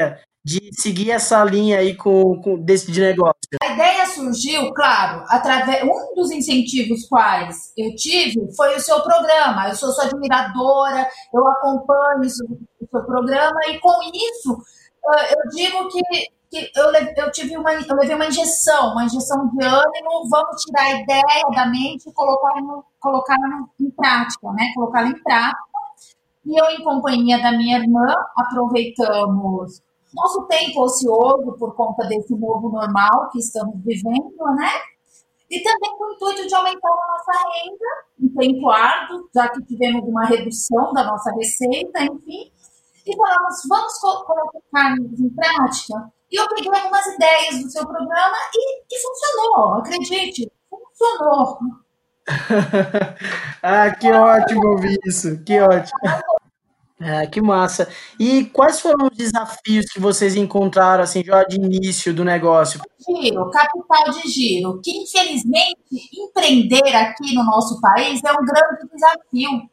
de 0.45 0.71
seguir 0.73 1.11
essa 1.11 1.43
linha 1.45 1.79
aí 1.79 1.95
com, 1.95 2.41
com 2.41 2.59
desse 2.59 2.91
de 2.91 3.01
negócio? 3.01 3.35
A 3.63 3.73
ideia 3.73 4.07
surgiu, 4.07 4.73
claro, 4.73 5.25
através 5.29 5.83
um 5.85 6.15
dos 6.15 6.31
incentivos 6.31 7.07
quais 7.09 7.73
eu 7.77 7.95
tive 7.97 8.55
foi 8.57 8.77
o 8.77 8.81
seu 8.81 9.01
programa. 9.03 9.69
Eu 9.69 9.77
sou 9.77 9.91
sua 9.93 10.05
admiradora, 10.05 11.09
eu 11.35 11.47
acompanho 11.49 12.21
o 12.21 12.29
seu 12.31 13.05
programa 13.05 13.61
e 13.69 13.79
com 13.79 14.01
isso 14.05 14.59
eu 15.31 15.51
digo 15.51 15.89
que, 15.89 16.03
que 16.51 16.71
eu, 16.79 16.93
eu, 17.17 17.31
tive 17.31 17.57
uma, 17.57 17.73
eu 17.73 17.97
levei 17.97 18.15
uma 18.15 18.27
injeção, 18.27 18.93
uma 18.93 19.05
injeção 19.05 19.49
de 19.49 19.65
ânimo, 19.65 20.29
vamos 20.31 20.63
tirar 20.63 20.83
a 20.83 21.01
ideia 21.01 21.51
da 21.55 21.67
mente 21.67 22.09
e 22.09 22.13
colocar, 22.13 22.61
no, 22.61 22.85
colocar 23.01 23.37
no, 23.39 23.69
em 23.81 23.91
prática, 23.91 24.53
né? 24.53 24.71
Colocar 24.75 25.07
em 25.07 25.23
prática. 25.23 25.59
E 26.45 26.59
eu, 26.59 26.71
em 26.71 26.83
companhia 26.83 27.41
da 27.43 27.53
minha 27.53 27.79
irmã, 27.79 28.07
aproveitamos 28.37 29.81
nosso 30.15 30.47
tempo 30.47 30.83
ocioso 30.83 31.57
por 31.59 31.75
conta 31.75 32.07
desse 32.07 32.35
novo 32.35 32.71
normal 32.71 33.31
que 33.31 33.39
estamos 33.39 33.77
vivendo, 33.85 34.37
né? 34.57 34.71
E 35.51 35.63
também 35.63 35.97
com 35.97 36.05
o 36.05 36.13
intuito 36.13 36.47
de 36.47 36.55
aumentar 36.55 36.89
a 36.89 37.13
nossa 37.13 37.33
renda 37.55 37.87
em 38.21 38.29
tempo 38.29 38.71
árduo, 38.71 39.29
já 39.35 39.49
que 39.49 39.63
tivemos 39.63 40.07
uma 40.07 40.27
redução 40.27 40.93
da 40.93 41.05
nossa 41.05 41.33
receita, 41.33 42.03
enfim. 42.03 42.53
E 43.07 43.17
falamos, 43.17 43.63
vamos 43.67 43.99
colocar 43.99 44.95
em 44.99 45.31
prática. 45.31 46.13
E 46.31 46.39
eu 46.39 46.47
peguei 46.49 46.71
algumas 46.71 47.07
ideias 47.07 47.63
do 47.63 47.71
seu 47.71 47.87
programa 47.87 48.37
e, 48.55 48.83
e 48.91 48.99
funcionou, 49.01 49.75
acredite, 49.79 50.53
funcionou. 50.69 51.59
ah, 53.63 53.91
que 53.93 54.13
ótimo 54.13 54.69
ouvir 54.69 54.99
isso, 55.07 55.43
que 55.45 55.59
ótimo. 55.59 55.99
É, 57.01 57.29
que 57.29 57.41
massa. 57.41 57.89
E 58.19 58.47
quais 58.47 58.81
foram 58.81 59.07
os 59.07 59.17
desafios 59.17 59.87
que 59.87 60.01
vocês 60.01 60.35
encontraram 60.35 61.05
assim 61.05 61.23
já 61.23 61.45
de 61.45 61.55
início 61.57 62.13
do 62.13 62.25
negócio? 62.25 62.81
Giro, 62.99 63.49
capital 63.51 64.11
de 64.21 64.29
giro, 64.29 64.81
que 64.83 64.91
infelizmente 64.91 65.79
empreender 66.13 66.97
aqui 66.97 67.33
no 67.35 67.45
nosso 67.45 67.81
país 67.81 68.21
é 68.25 68.33
um 68.33 68.45
grande 68.45 68.89
desafio, 68.93 69.71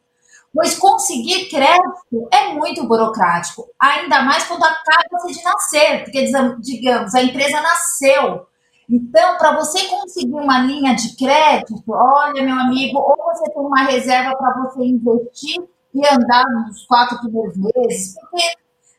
pois 0.54 0.78
conseguir 0.78 1.48
crédito 1.48 2.28
é 2.32 2.54
muito 2.54 2.86
burocrático, 2.86 3.66
ainda 3.80 4.22
mais 4.22 4.44
quando 4.44 4.62
acaba 4.62 5.26
de 5.26 5.42
nascer, 5.42 6.04
porque 6.04 6.30
digamos, 6.60 7.12
a 7.12 7.22
empresa 7.22 7.60
nasceu. 7.60 8.46
Então, 8.88 9.36
para 9.36 9.56
você 9.56 9.84
conseguir 9.88 10.32
uma 10.32 10.60
linha 10.60 10.94
de 10.94 11.16
crédito, 11.16 11.82
olha, 11.88 12.40
meu 12.44 12.54
amigo, 12.54 13.00
ou 13.00 13.16
você 13.34 13.50
tem 13.50 13.60
uma 13.60 13.82
reserva 13.82 14.36
para 14.36 14.62
você 14.62 14.84
investir 14.84 15.60
e 15.96 16.06
andar 16.06 16.44
nos 16.66 16.84
quatro 16.86 17.18
primeiros 17.20 17.56
meses, 17.56 18.14
porque 18.20 18.44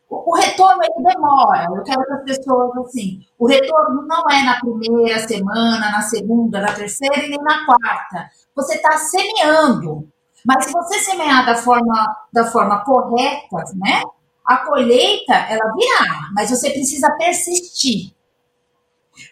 o, 0.10 0.36
retorno 0.36 0.82
ele 0.84 1.04
demora. 1.04 1.68
Eu 1.76 1.84
quero 1.84 2.04
que 2.06 2.14
as 2.14 2.24
pessoas, 2.24 2.78
assim, 2.78 3.20
o 3.38 3.46
retorno 3.46 4.08
não 4.08 4.24
é 4.30 4.44
na 4.44 4.60
primeira 4.60 5.20
semana, 5.28 5.92
na 5.92 6.02
segunda, 6.02 6.60
na 6.60 6.74
terceira 6.74 7.24
e 7.24 7.30
nem 7.30 7.44
na 7.44 7.66
quarta. 7.66 8.30
Você 8.56 8.76
está 8.76 8.98
semeando. 8.98 10.10
Mas 10.46 10.66
se 10.66 10.72
você 10.72 11.00
semear 11.00 11.46
da 11.46 11.56
forma, 11.56 12.16
da 12.34 12.46
forma 12.46 12.84
correta, 12.84 13.58
né? 13.76 14.02
A 14.46 14.58
colheita, 14.66 15.34
ela 15.34 15.74
virá, 15.74 16.30
mas 16.34 16.50
você 16.50 16.70
precisa 16.70 17.12
persistir. 17.18 18.16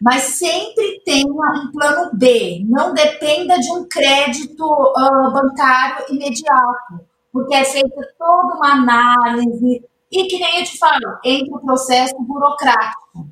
Mas 0.01 0.23
sempre 0.23 1.01
tenha 1.05 1.25
um 1.25 1.71
plano 1.71 2.11
B. 2.13 2.65
Não 2.67 2.93
dependa 2.93 3.57
de 3.57 3.71
um 3.71 3.87
crédito 3.87 4.65
uh, 4.65 5.31
bancário 5.31 6.05
imediato 6.09 7.14
porque 7.35 7.53
é 7.53 7.65
feita 7.65 8.01
toda 8.17 8.55
uma 8.55 8.71
análise, 8.71 9.83
e 10.09 10.23
que 10.23 10.39
nem 10.39 10.59
eu 10.59 10.63
te 10.63 10.77
falo, 10.77 11.19
entre 11.21 11.53
o 11.53 11.59
processo 11.59 12.15
burocrático. 12.17 13.29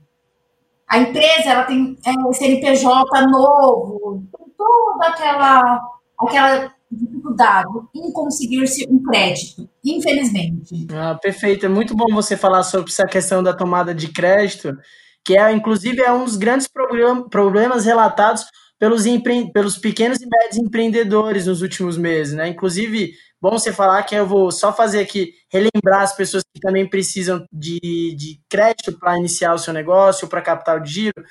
A 0.86 1.00
empresa 1.00 1.50
ela 1.50 1.64
tem 1.64 1.98
é, 2.06 2.34
CNPJ 2.34 3.28
novo, 3.28 4.22
tem 4.38 4.48
toda 4.58 5.08
aquela, 5.08 5.80
aquela 6.20 6.74
dificuldade 6.92 7.70
em 7.96 8.12
conseguir-se 8.12 8.86
um 8.90 9.02
crédito, 9.04 9.70
infelizmente. 9.86 10.86
Ah, 10.94 11.16
perfeito, 11.16 11.66
é 11.66 11.70
muito 11.70 11.96
bom 11.96 12.14
você 12.14 12.36
falar 12.36 12.64
sobre 12.64 12.92
essa 12.92 13.06
questão 13.06 13.42
da 13.42 13.54
tomada 13.54 13.96
de 13.96 14.12
crédito, 14.12 14.78
que 15.24 15.38
é 15.38 15.50
inclusive 15.54 16.02
é 16.02 16.12
um 16.12 16.26
dos 16.26 16.36
grandes 16.36 16.68
problemas 17.30 17.86
relatados 17.86 18.44
pelos, 18.78 19.06
empre... 19.06 19.50
pelos 19.54 19.78
pequenos 19.78 20.20
e 20.20 20.28
médios 20.28 20.58
empreendedores 20.58 21.48
nos 21.48 21.62
últimos 21.62 21.98
meses, 21.98 22.34
né? 22.34 22.50
Inclusive, 22.50 23.14
bom 23.44 23.60
você 23.60 23.74
falar 23.74 24.02
que 24.04 24.16
eu 24.16 24.26
vou 24.26 24.50
só 24.52 24.72
fazer 24.72 25.02
aqui, 25.02 25.34
relembrar 25.52 26.02
as 26.02 26.16
pessoas 26.16 26.46
que 26.54 26.62
também 26.62 26.90
precisam 26.90 27.46
de, 27.52 28.16
de 28.16 28.40
crédito 28.48 28.98
para 28.98 29.18
iniciar 29.20 29.54
o 29.54 29.58
seu 29.58 29.74
negócio, 29.74 30.30
para 30.30 30.42
capital 30.42 30.80
de 30.80 30.90
giro. 30.90 31.26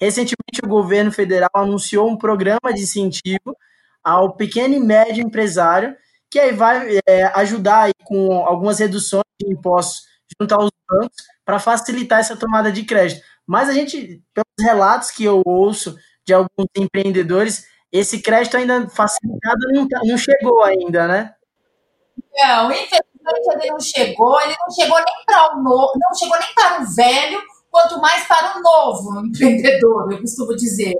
Recentemente, 0.00 0.64
o 0.64 0.68
governo 0.68 1.12
federal 1.12 1.50
anunciou 1.54 2.08
um 2.08 2.16
programa 2.16 2.72
de 2.74 2.80
incentivo 2.80 3.54
ao 4.02 4.34
pequeno 4.34 4.76
e 4.76 4.80
médio 4.80 5.22
empresário, 5.22 5.94
que 6.30 6.38
aí 6.38 6.52
vai 6.52 7.00
é, 7.06 7.24
ajudar 7.38 7.82
aí 7.82 7.92
com 8.02 8.32
algumas 8.46 8.78
reduções 8.78 9.24
de 9.38 9.52
impostos 9.52 10.06
junto 10.40 10.54
aos 10.54 10.70
bancos 10.88 11.22
para 11.44 11.58
facilitar 11.58 12.20
essa 12.20 12.34
tomada 12.34 12.72
de 12.72 12.82
crédito. 12.84 13.20
Mas 13.46 13.68
a 13.68 13.74
gente, 13.74 14.22
pelos 14.32 14.66
relatos 14.66 15.10
que 15.10 15.24
eu 15.24 15.42
ouço 15.44 15.96
de 16.26 16.32
alguns 16.32 16.68
empreendedores, 16.74 17.66
esse 17.92 18.22
crédito 18.22 18.56
ainda 18.56 18.88
facilitado 18.88 19.58
não, 19.74 19.86
tá, 19.86 20.00
não 20.02 20.16
chegou 20.16 20.62
ainda, 20.62 21.06
né? 21.06 21.34
Não, 22.34 22.70
infelizmente 22.72 23.04
ele 23.52 23.70
não 23.70 23.80
chegou, 23.80 24.40
ele 24.40 24.54
não 24.58 24.70
chegou 24.74 24.96
nem 24.96 25.24
para 25.26 25.56
o 25.56 25.62
novo, 25.62 25.92
não 25.96 26.14
chegou 26.14 26.38
nem 26.38 26.54
para 26.54 26.82
o 26.82 26.94
velho, 26.94 27.40
quanto 27.70 28.00
mais 28.00 28.26
para 28.26 28.58
o 28.58 28.62
novo 28.62 29.20
empreendedor, 29.26 30.12
eu 30.12 30.20
costumo 30.20 30.56
dizer. 30.56 30.94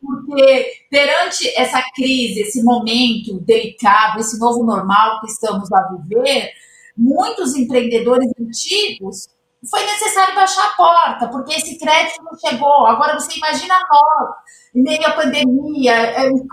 Porque 0.00 0.70
perante 0.90 1.48
essa 1.56 1.82
crise, 1.94 2.42
esse 2.42 2.62
momento 2.62 3.40
delicado, 3.40 4.20
esse 4.20 4.38
novo 4.38 4.62
normal 4.62 5.20
que 5.20 5.26
estamos 5.28 5.72
a 5.72 5.88
viver, 5.88 6.50
muitos 6.96 7.54
empreendedores 7.54 8.30
antigos 8.38 9.28
foi 9.68 9.84
necessário 9.86 10.34
baixar 10.34 10.66
a 10.66 10.76
porta, 10.76 11.28
porque 11.28 11.54
esse 11.54 11.78
crédito 11.78 12.22
não 12.22 12.38
chegou. 12.38 12.86
Agora 12.86 13.18
você 13.18 13.36
imagina 13.38 13.74
nós, 13.90 14.34
em 14.74 14.82
meio 14.82 15.06
à 15.06 15.12
pandemia, 15.12 16.14
uh, 16.18 16.26
em 16.26 16.46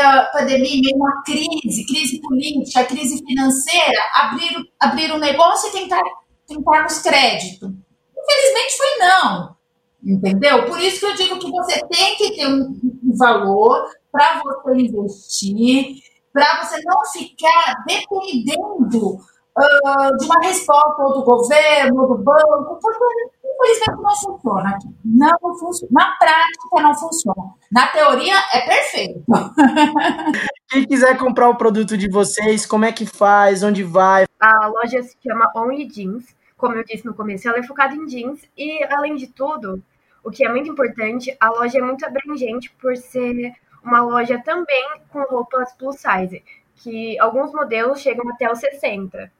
à 0.00 0.24
pandemia, 0.32 0.70
em 0.70 0.82
meio 0.82 1.22
crise, 1.24 1.86
crise 1.86 2.20
política, 2.20 2.84
crise 2.84 3.24
financeira, 3.24 4.00
abrir, 4.14 4.70
abrir 4.78 5.12
um 5.12 5.18
negócio 5.18 5.68
e 5.68 5.72
tentar, 5.72 6.02
tentar 6.46 6.82
nos 6.82 6.98
crédito. 6.98 7.74
Infelizmente 8.16 8.76
foi 8.76 8.98
não. 8.98 9.56
Entendeu? 10.04 10.66
Por 10.66 10.78
isso 10.80 11.00
que 11.00 11.06
eu 11.06 11.14
digo 11.14 11.38
que 11.38 11.50
você 11.50 11.80
tem 11.86 12.14
que 12.16 12.36
ter 12.36 12.46
um, 12.46 12.78
um 13.02 13.16
valor 13.16 13.90
para 14.12 14.42
você 14.42 14.74
investir, 14.74 15.96
para 16.30 16.62
você 16.62 16.80
não 16.84 17.00
ficar 17.10 17.84
dependendo 17.86 19.14
uh, 19.14 20.16
de 20.18 20.24
uma 20.26 20.40
resposta 20.42 21.02
ou 21.02 21.14
do 21.14 21.24
governo, 21.24 22.02
ou 22.02 22.08
do 22.08 22.22
banco, 22.22 22.78
porque 22.82 23.30
infelizmente 23.54 24.02
não 24.02 24.16
funciona. 24.16 24.78
Não 25.04 25.58
funciona. 25.58 25.92
Na 25.92 26.16
prática 26.16 26.82
não 26.82 26.94
funciona. 26.94 27.54
Na 27.70 27.86
teoria 27.88 28.34
é 28.52 28.60
perfeito. 28.66 29.24
Quem 30.68 30.86
quiser 30.86 31.16
comprar 31.18 31.48
o 31.48 31.56
produto 31.56 31.96
de 31.96 32.08
vocês, 32.08 32.66
como 32.66 32.84
é 32.84 32.92
que 32.92 33.06
faz? 33.06 33.62
Onde 33.62 33.82
vai? 33.82 34.26
A 34.40 34.66
loja 34.66 35.02
se 35.02 35.16
chama 35.22 35.50
Only 35.54 35.86
Jeans. 35.86 36.34
Como 36.56 36.74
eu 36.74 36.84
disse 36.84 37.04
no 37.04 37.14
começo, 37.14 37.48
ela 37.48 37.58
é 37.58 37.62
focada 37.62 37.94
em 37.94 38.06
jeans 38.06 38.40
e, 38.56 38.82
além 38.84 39.16
de 39.16 39.26
tudo, 39.26 39.82
o 40.22 40.30
que 40.30 40.46
é 40.46 40.48
muito 40.48 40.70
importante, 40.70 41.36
a 41.38 41.50
loja 41.50 41.78
é 41.78 41.82
muito 41.82 42.06
abrangente 42.06 42.70
por 42.80 42.96
ser 42.96 43.52
uma 43.84 44.00
loja 44.00 44.40
também 44.42 44.84
com 45.10 45.22
roupas 45.24 45.74
plus 45.74 45.96
size, 45.96 46.42
que 46.76 47.18
alguns 47.18 47.52
modelos 47.52 48.00
chegam 48.00 48.26
até 48.30 48.50
os 48.50 48.58
60. 48.58 49.30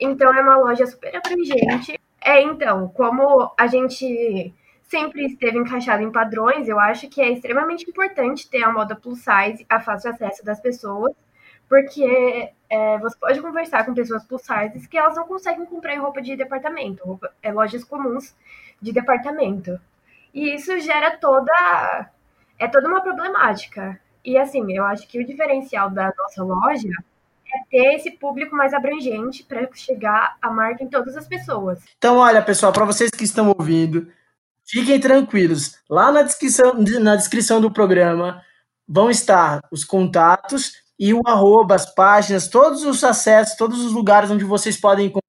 Então 0.00 0.34
é 0.34 0.40
uma 0.40 0.56
loja 0.56 0.86
super 0.86 1.14
abrangente. 1.14 1.98
É, 2.24 2.40
então, 2.42 2.88
como 2.88 3.52
a 3.58 3.66
gente 3.66 4.54
sempre 4.82 5.26
esteve 5.26 5.58
encaixado 5.58 6.02
em 6.02 6.10
padrões, 6.10 6.68
eu 6.68 6.80
acho 6.80 7.08
que 7.08 7.20
é 7.20 7.30
extremamente 7.30 7.88
importante 7.88 8.48
ter 8.48 8.62
a 8.64 8.72
moda 8.72 8.96
plus 8.96 9.18
size 9.18 9.66
a 9.68 9.80
fácil 9.80 10.10
acesso 10.10 10.44
das 10.44 10.60
pessoas, 10.60 11.14
porque 11.68 12.50
é, 12.70 12.98
você 12.98 13.18
pode 13.18 13.40
conversar 13.42 13.84
com 13.84 13.94
pessoas 13.94 14.24
plus 14.24 14.42
size 14.42 14.88
que 14.88 14.96
elas 14.96 15.16
não 15.16 15.26
conseguem 15.26 15.66
comprar 15.66 15.94
em 15.94 15.98
roupa 15.98 16.22
de 16.22 16.36
departamento, 16.36 17.04
roupa, 17.04 17.30
é, 17.42 17.52
lojas 17.52 17.84
comuns 17.84 18.34
de 18.80 18.92
departamento. 18.92 19.78
E 20.32 20.54
isso 20.54 20.78
gera 20.80 21.16
toda 21.18 22.10
é 22.58 22.68
toda 22.68 22.88
uma 22.88 23.02
problemática. 23.02 24.00
E 24.24 24.38
assim, 24.38 24.72
eu 24.72 24.84
acho 24.84 25.06
que 25.08 25.20
o 25.20 25.26
diferencial 25.26 25.90
da 25.90 26.12
nossa 26.16 26.42
loja 26.42 26.90
ter 27.70 27.94
esse 27.94 28.10
público 28.12 28.56
mais 28.56 28.72
abrangente 28.72 29.44
para 29.44 29.68
chegar 29.74 30.36
a 30.40 30.50
marca 30.50 30.82
em 30.82 30.88
todas 30.88 31.16
as 31.16 31.26
pessoas. 31.26 31.78
Então, 31.96 32.16
olha, 32.18 32.42
pessoal, 32.42 32.72
para 32.72 32.84
vocês 32.84 33.10
que 33.10 33.24
estão 33.24 33.54
ouvindo, 33.56 34.08
fiquem 34.64 34.98
tranquilos. 35.00 35.78
Lá 35.88 36.10
na 36.10 36.22
descrição, 36.22 36.74
na 37.00 37.16
descrição 37.16 37.60
do 37.60 37.70
programa 37.70 38.42
vão 38.86 39.10
estar 39.10 39.60
os 39.70 39.84
contatos 39.84 40.72
e 40.98 41.12
o 41.12 41.20
arroba, 41.26 41.74
as 41.74 41.92
páginas, 41.92 42.48
todos 42.48 42.84
os 42.84 43.02
acessos, 43.02 43.56
todos 43.56 43.84
os 43.84 43.92
lugares 43.92 44.30
onde 44.30 44.44
vocês 44.44 44.78
podem 44.78 45.06
encontrar 45.06 45.24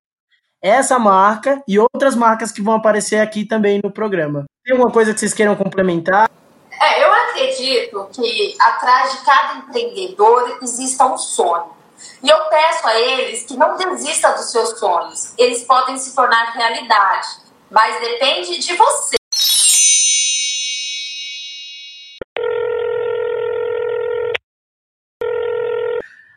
essa 0.62 0.98
marca 0.98 1.62
e 1.68 1.78
outras 1.78 2.16
marcas 2.16 2.52
que 2.52 2.62
vão 2.62 2.74
aparecer 2.74 3.20
aqui 3.20 3.46
também 3.46 3.80
no 3.84 3.92
programa. 3.92 4.46
Tem 4.64 4.74
alguma 4.74 4.92
coisa 4.92 5.14
que 5.14 5.20
vocês 5.20 5.34
queiram 5.34 5.56
complementar? 5.56 6.30
É, 6.82 7.04
eu 7.04 7.14
acredito 7.14 8.10
que 8.12 8.56
atrás 8.60 9.12
de 9.12 9.26
cada 9.26 9.60
empreendedor 9.60 10.58
exista 10.62 11.06
um 11.06 11.18
sonho. 11.18 11.66
E 12.22 12.30
eu 12.30 12.50
peço 12.50 12.88
a 12.88 13.00
eles 13.00 13.44
que 13.44 13.56
não 13.56 13.78
desistam 13.78 14.34
dos 14.36 14.52
seus 14.52 14.80
sonhos. 14.80 15.34
Eles 15.38 15.64
podem 15.64 15.98
se 15.98 16.16
tornar 16.16 16.54
realidade, 16.54 17.28
mas 17.70 18.00
depende 18.00 18.60
de 18.60 18.76
você. 18.76 19.16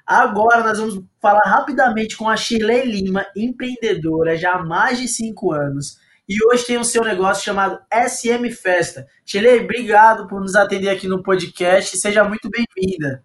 Agora 0.09 0.65
nós 0.65 0.79
vamos 0.79 1.05
falar 1.21 1.43
rapidamente 1.45 2.17
com 2.17 2.31
a 2.31 2.35
Shirley 2.35 2.87
Lima, 2.87 3.27
empreendedora 3.37 4.39
já 4.39 4.55
há 4.55 4.65
mais 4.65 4.99
de 4.99 5.07
cinco 5.07 5.53
anos. 5.53 5.99
E 6.27 6.37
hoje 6.47 6.65
tem 6.65 6.79
o 6.79 6.85
seu 6.85 7.05
negócio 7.05 7.45
chamado 7.45 7.79
SM 7.93 8.51
Festa. 8.51 9.07
Shirley, 9.27 9.65
obrigado 9.65 10.27
por 10.27 10.41
nos 10.41 10.55
atender 10.55 10.89
aqui 10.89 11.07
no 11.07 11.23
podcast. 11.23 11.97
Seja 11.99 12.25
muito 12.25 12.49
bem-vinda. 12.49 13.23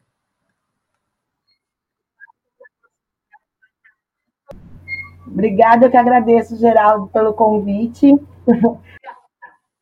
Obrigada, 5.27 5.85
eu 5.85 5.91
que 5.91 5.97
agradeço, 5.97 6.57
Geraldo, 6.57 7.07
pelo 7.07 7.33
convite. 7.33 8.13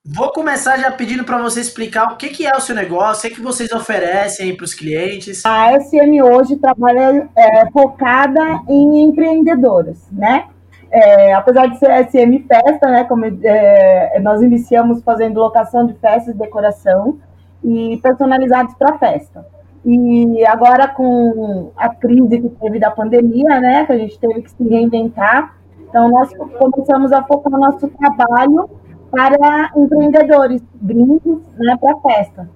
Vou 0.04 0.32
começar 0.32 0.78
já 0.78 0.90
pedindo 0.92 1.24
para 1.24 1.38
você 1.38 1.62
explicar 1.62 2.12
o 2.12 2.18
que, 2.18 2.30
que 2.30 2.48
é 2.48 2.56
o 2.56 2.60
seu 2.60 2.76
negócio, 2.76 3.28
o 3.28 3.30
que, 3.30 3.36
que 3.36 3.42
vocês 3.42 3.72
oferecem 3.72 4.56
para 4.58 4.64
os 4.64 4.74
clientes. 4.74 5.46
A 5.46 5.80
SM 5.80 6.24
hoje 6.24 6.56
trabalha 6.56 7.30
é, 7.36 7.70
focada 7.70 8.42
em 8.68 9.04
empreendedoras, 9.04 10.10
né? 10.12 10.48
É, 10.90 11.34
apesar 11.34 11.68
de 11.68 11.78
ser 11.78 12.10
SM 12.10 12.46
Festa, 12.48 12.90
né? 12.90 13.04
Como 13.04 13.26
é, 13.26 14.20
nós 14.22 14.42
iniciamos 14.42 15.04
fazendo 15.04 15.40
locação 15.40 15.86
de 15.86 15.94
festas, 15.94 16.36
decoração 16.36 17.20
e 17.64 17.98
personalizados 18.02 18.74
para 18.74 18.98
festa. 18.98 19.46
E 19.84 20.46
agora 20.46 20.88
com 20.88 21.72
a 21.76 21.90
crise 21.90 22.40
que 22.40 22.50
teve 22.50 22.80
da 22.80 22.92
pandemia, 22.92 23.60
né? 23.60 23.86
Que 23.86 23.94
a 23.94 23.98
gente 23.98 24.20
teve 24.20 24.42
que 24.44 24.52
se 24.52 24.64
reinventar. 24.68 25.56
Então 25.90 26.10
nós 26.10 26.32
começamos 26.60 27.12
a 27.12 27.24
focar 27.24 27.52
nosso 27.60 27.88
trabalho 27.88 28.70
para 29.12 29.72
empreendedores, 29.76 30.64
brindes 30.76 31.40
né, 31.58 31.78
para 31.78 31.98
festa. 31.98 32.50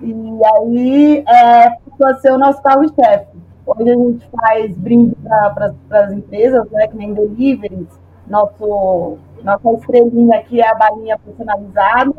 E 0.00 0.40
aí 0.44 1.24
é, 1.26 1.70
passou 1.70 2.06
a 2.06 2.14
ser 2.20 2.32
o 2.32 2.38
nosso 2.38 2.62
carro-chefe. 2.62 3.26
Hoje 3.66 3.90
a 3.90 3.96
gente 3.96 4.30
faz 4.30 4.76
brinde 4.76 5.16
para 5.24 5.74
as 5.90 6.12
empresas, 6.12 6.70
né, 6.70 6.86
que 6.86 6.96
nem 6.96 7.12
deliveries, 7.12 7.88
nosso, 8.28 9.18
nossa 9.42 9.72
estrelinha 9.72 10.38
aqui 10.38 10.60
é 10.60 10.70
a 10.70 10.74
balinha 10.74 11.18
personalizada. 11.18 12.14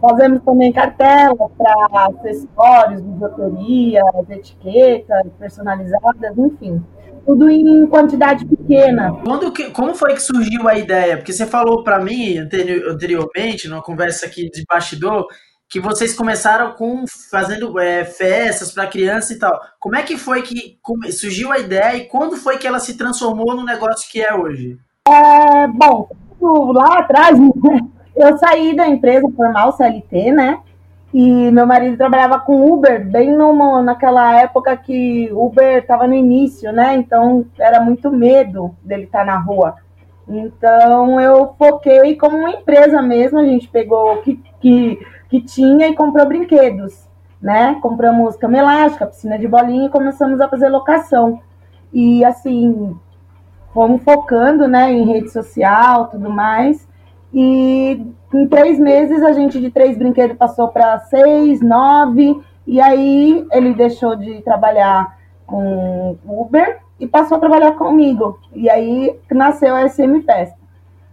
Fazemos 0.00 0.42
também 0.42 0.72
cartelas 0.72 1.50
para 1.56 2.06
acessórios, 2.06 3.00
bijuterias, 3.00 4.30
etiquetas 4.30 5.26
personalizadas, 5.38 6.38
enfim 6.38 6.82
tudo 7.24 7.48
em 7.48 7.86
quantidade 7.86 8.44
pequena. 8.44 9.12
Quando 9.24 9.50
que, 9.50 9.70
como 9.70 9.94
foi 9.94 10.14
que 10.14 10.20
surgiu 10.20 10.68
a 10.68 10.76
ideia? 10.76 11.16
Porque 11.16 11.32
você 11.32 11.46
falou 11.46 11.82
para 11.82 11.98
mim 11.98 12.36
anteriormente, 12.36 13.66
numa 13.66 13.82
conversa 13.82 14.26
aqui 14.26 14.50
de 14.50 14.62
bastidor, 14.68 15.26
que 15.68 15.80
vocês 15.80 16.14
começaram 16.14 16.72
com 16.74 17.04
fazendo 17.30 17.78
é, 17.80 18.04
festas 18.04 18.70
para 18.72 18.86
criança 18.86 19.32
e 19.32 19.38
tal. 19.38 19.58
Como 19.80 19.96
é 19.96 20.02
que 20.02 20.16
foi 20.16 20.42
que 20.42 20.78
surgiu 21.10 21.50
a 21.50 21.58
ideia 21.58 21.96
e 21.96 22.06
quando 22.06 22.36
foi 22.36 22.58
que 22.58 22.66
ela 22.66 22.78
se 22.78 22.96
transformou 22.96 23.56
no 23.56 23.64
negócio 23.64 24.10
que 24.10 24.22
é 24.22 24.34
hoje? 24.34 24.78
É, 25.08 25.66
bom, 25.68 26.08
lá 26.40 26.98
atrás 26.98 27.38
eu 28.16 28.36
saí 28.38 28.74
da 28.74 28.86
empresa 28.86 29.28
formal 29.36 29.72
CLT, 29.72 30.32
né? 30.32 30.58
E 31.12 31.50
meu 31.52 31.64
marido 31.64 31.96
trabalhava 31.96 32.40
com 32.40 32.72
Uber, 32.72 33.08
bem 33.08 33.32
numa, 33.32 33.80
naquela 33.82 34.40
época 34.40 34.76
que 34.76 35.30
Uber 35.32 35.78
estava 35.78 36.08
no 36.08 36.14
início, 36.14 36.72
né? 36.72 36.94
Então 36.96 37.46
era 37.58 37.80
muito 37.80 38.10
medo 38.10 38.74
dele 38.82 39.04
estar 39.04 39.20
tá 39.20 39.24
na 39.24 39.38
rua. 39.38 39.76
Então 40.28 41.20
eu 41.20 41.54
foquei 41.58 42.16
como 42.16 42.36
uma 42.36 42.50
empresa 42.50 43.00
mesmo, 43.00 43.38
a 43.38 43.44
gente 43.44 43.68
pegou 43.68 44.14
o 44.14 44.22
que, 44.22 44.42
que, 44.60 44.98
que 45.28 45.40
tinha 45.40 45.86
e 45.86 45.94
comprou 45.94 46.26
brinquedos, 46.26 47.08
né? 47.40 47.78
Compramos 47.80 48.36
cama 48.36 48.58
elástica, 48.58 49.06
piscina 49.06 49.38
de 49.38 49.46
bolinha 49.46 49.86
e 49.86 49.90
começamos 49.90 50.40
a 50.40 50.48
fazer 50.48 50.68
locação. 50.68 51.40
E 51.92 52.24
assim, 52.24 52.96
fomos 53.72 54.02
focando 54.02 54.66
né, 54.66 54.92
em 54.92 55.04
rede 55.04 55.30
social 55.30 56.08
tudo 56.08 56.28
mais. 56.28 56.88
E 57.34 58.00
em 58.32 58.46
três 58.46 58.78
meses, 58.78 59.20
a 59.22 59.32
gente 59.32 59.60
de 59.60 59.68
três 59.68 59.98
brinquedos 59.98 60.36
passou 60.36 60.68
para 60.68 61.00
seis, 61.00 61.60
nove, 61.60 62.40
e 62.64 62.80
aí 62.80 63.44
ele 63.50 63.74
deixou 63.74 64.14
de 64.14 64.40
trabalhar 64.42 65.18
com 65.44 66.16
Uber 66.24 66.78
e 67.00 67.08
passou 67.08 67.36
a 67.36 67.40
trabalhar 67.40 67.72
comigo. 67.72 68.38
E 68.54 68.70
aí 68.70 69.18
nasceu 69.32 69.74
a 69.74 69.88
SM 69.88 70.22
Festa. 70.24 70.56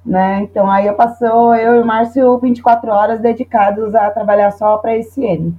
Né? 0.06 0.42
Então 0.42 0.70
aí 0.70 0.88
eu 0.88 0.94
passou 0.94 1.56
eu 1.56 1.76
e 1.76 1.80
o 1.80 1.86
Márcio 1.86 2.38
24 2.40 2.92
horas 2.92 3.20
dedicados 3.20 3.94
a 3.94 4.10
trabalhar 4.12 4.52
só 4.52 4.78
para 4.78 4.92
a 4.92 5.04
SM. 5.04 5.54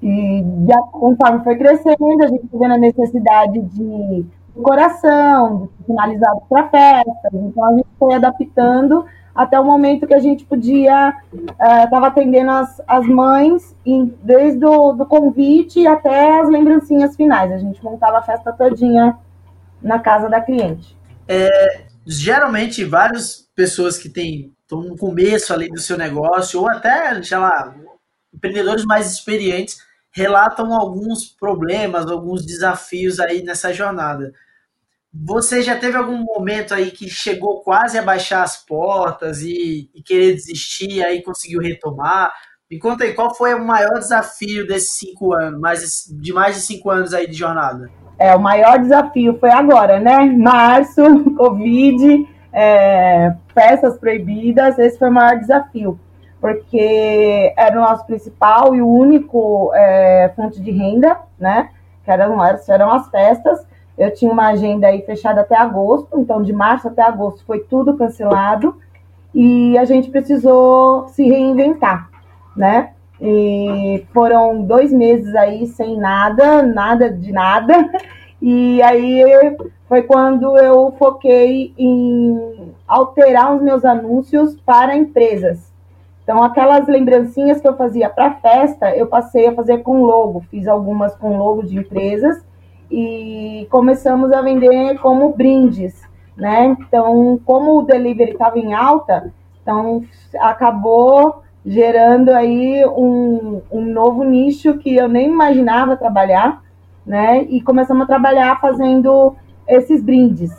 E 0.00 0.44
já, 0.68 0.78
conforme 0.92 1.42
foi 1.42 1.56
crescendo, 1.56 2.22
a 2.22 2.28
gente 2.28 2.48
vendo 2.52 2.74
a 2.74 2.78
necessidade 2.78 3.60
de 3.60 4.24
decoração, 4.58 5.70
de 5.78 5.86
finalizados 5.86 6.42
para 6.48 6.68
festas. 6.68 7.32
Então 7.32 7.64
a 7.64 7.72
gente 7.72 7.88
foi 7.98 8.14
adaptando 8.14 9.06
até 9.34 9.58
o 9.58 9.64
momento 9.64 10.06
que 10.06 10.14
a 10.14 10.18
gente 10.18 10.44
podia 10.44 11.14
estava 11.84 12.06
uh, 12.06 12.08
atendendo 12.08 12.50
as, 12.50 12.82
as 12.88 13.06
mães 13.06 13.76
em, 13.86 14.12
desde 14.22 14.64
o 14.66 14.92
do 14.92 15.06
convite 15.06 15.86
até 15.86 16.40
as 16.40 16.48
lembrancinhas 16.48 17.14
finais. 17.14 17.52
A 17.52 17.58
gente 17.58 17.82
montava 17.82 18.18
a 18.18 18.22
festa 18.22 18.52
todinha 18.52 19.16
na 19.80 20.00
casa 20.00 20.28
da 20.28 20.40
cliente. 20.40 20.98
É, 21.28 21.82
geralmente, 22.04 22.84
várias 22.84 23.48
pessoas 23.54 23.96
que 23.96 24.08
têm 24.08 24.52
estão 24.62 24.82
no 24.82 24.96
começo 24.96 25.54
ali 25.54 25.68
do 25.68 25.80
seu 25.80 25.96
negócio, 25.96 26.60
ou 26.60 26.68
até, 26.68 27.22
sei 27.22 27.38
lá, 27.38 27.74
empreendedores 28.34 28.84
mais 28.84 29.10
experientes, 29.10 29.78
relatam 30.10 30.74
alguns 30.74 31.26
problemas, 31.26 32.10
alguns 32.10 32.44
desafios 32.44 33.20
aí 33.20 33.42
nessa 33.42 33.72
jornada. 33.72 34.32
Você 35.12 35.62
já 35.62 35.76
teve 35.76 35.96
algum 35.96 36.18
momento 36.18 36.74
aí 36.74 36.90
que 36.90 37.08
chegou 37.08 37.62
quase 37.62 37.98
a 37.98 38.02
baixar 38.02 38.42
as 38.42 38.62
portas 38.64 39.40
e, 39.40 39.90
e 39.94 40.02
querer 40.02 40.34
desistir, 40.34 41.02
aí 41.02 41.22
conseguiu 41.22 41.60
retomar? 41.60 42.30
Me 42.70 42.78
conta 42.78 43.04
aí, 43.04 43.14
qual 43.14 43.34
foi 43.34 43.54
o 43.54 43.64
maior 43.64 43.98
desafio 43.98 44.66
desses 44.66 44.90
cinco 44.98 45.32
anos, 45.32 45.58
mais 45.58 46.04
de 46.20 46.32
mais 46.34 46.56
de 46.56 46.60
cinco 46.60 46.90
anos 46.90 47.14
aí 47.14 47.26
de 47.26 47.32
jornada? 47.32 47.90
É, 48.18 48.36
o 48.36 48.40
maior 48.40 48.78
desafio 48.78 49.38
foi 49.38 49.50
agora, 49.50 49.98
né? 49.98 50.18
Março, 50.24 51.02
Covid, 51.34 52.28
é, 52.52 53.34
festas 53.54 53.96
proibidas, 53.96 54.78
esse 54.78 54.98
foi 54.98 55.08
o 55.08 55.12
maior 55.12 55.38
desafio, 55.38 55.98
porque 56.38 57.54
era 57.56 57.78
o 57.78 57.80
nosso 57.80 58.04
principal 58.04 58.74
e 58.74 58.82
único 58.82 59.72
é, 59.74 60.30
fonte 60.36 60.60
de 60.60 60.70
renda, 60.70 61.18
né? 61.38 61.70
Que 62.04 62.10
eram, 62.10 62.38
eram 62.44 62.92
as 62.92 63.08
festas, 63.08 63.66
eu 63.98 64.14
tinha 64.14 64.32
uma 64.32 64.48
agenda 64.48 64.86
aí 64.86 65.02
fechada 65.02 65.40
até 65.40 65.56
agosto, 65.56 66.20
então 66.20 66.40
de 66.40 66.52
março 66.52 66.86
até 66.86 67.02
agosto 67.02 67.44
foi 67.44 67.60
tudo 67.60 67.96
cancelado 67.96 68.76
e 69.34 69.76
a 69.76 69.84
gente 69.84 70.08
precisou 70.08 71.08
se 71.08 71.24
reinventar, 71.24 72.08
né? 72.56 72.92
E 73.20 74.06
foram 74.14 74.62
dois 74.62 74.92
meses 74.92 75.34
aí 75.34 75.66
sem 75.66 75.98
nada, 75.98 76.62
nada 76.62 77.10
de 77.10 77.32
nada. 77.32 77.74
E 78.40 78.80
aí 78.82 79.56
foi 79.88 80.02
quando 80.02 80.56
eu 80.56 80.94
foquei 80.96 81.74
em 81.76 82.72
alterar 82.86 83.56
os 83.56 83.60
meus 83.60 83.84
anúncios 83.84 84.54
para 84.64 84.96
empresas. 84.96 85.72
Então, 86.22 86.44
aquelas 86.44 86.86
lembrancinhas 86.86 87.60
que 87.60 87.66
eu 87.66 87.76
fazia 87.76 88.08
para 88.08 88.34
festa, 88.34 88.94
eu 88.94 89.08
passei 89.08 89.48
a 89.48 89.54
fazer 89.56 89.78
com 89.78 90.04
logo. 90.04 90.44
Fiz 90.52 90.68
algumas 90.68 91.16
com 91.16 91.36
logo 91.36 91.64
de 91.64 91.78
empresas 91.78 92.40
e 92.90 93.66
começamos 93.70 94.32
a 94.32 94.40
vender 94.40 94.98
como 94.98 95.34
brindes, 95.34 96.02
né? 96.36 96.76
Então, 96.80 97.40
como 97.44 97.78
o 97.78 97.82
delivery 97.82 98.32
estava 98.32 98.58
em 98.58 98.74
alta, 98.74 99.32
então 99.62 100.04
acabou 100.40 101.42
gerando 101.64 102.30
aí 102.30 102.84
um, 102.86 103.60
um 103.70 103.84
novo 103.84 104.24
nicho 104.24 104.78
que 104.78 104.96
eu 104.96 105.08
nem 105.08 105.28
imaginava 105.28 105.96
trabalhar, 105.96 106.62
né? 107.04 107.42
E 107.42 107.60
começamos 107.60 108.04
a 108.04 108.06
trabalhar 108.06 108.60
fazendo 108.60 109.36
esses 109.66 110.02
brindes. 110.02 110.50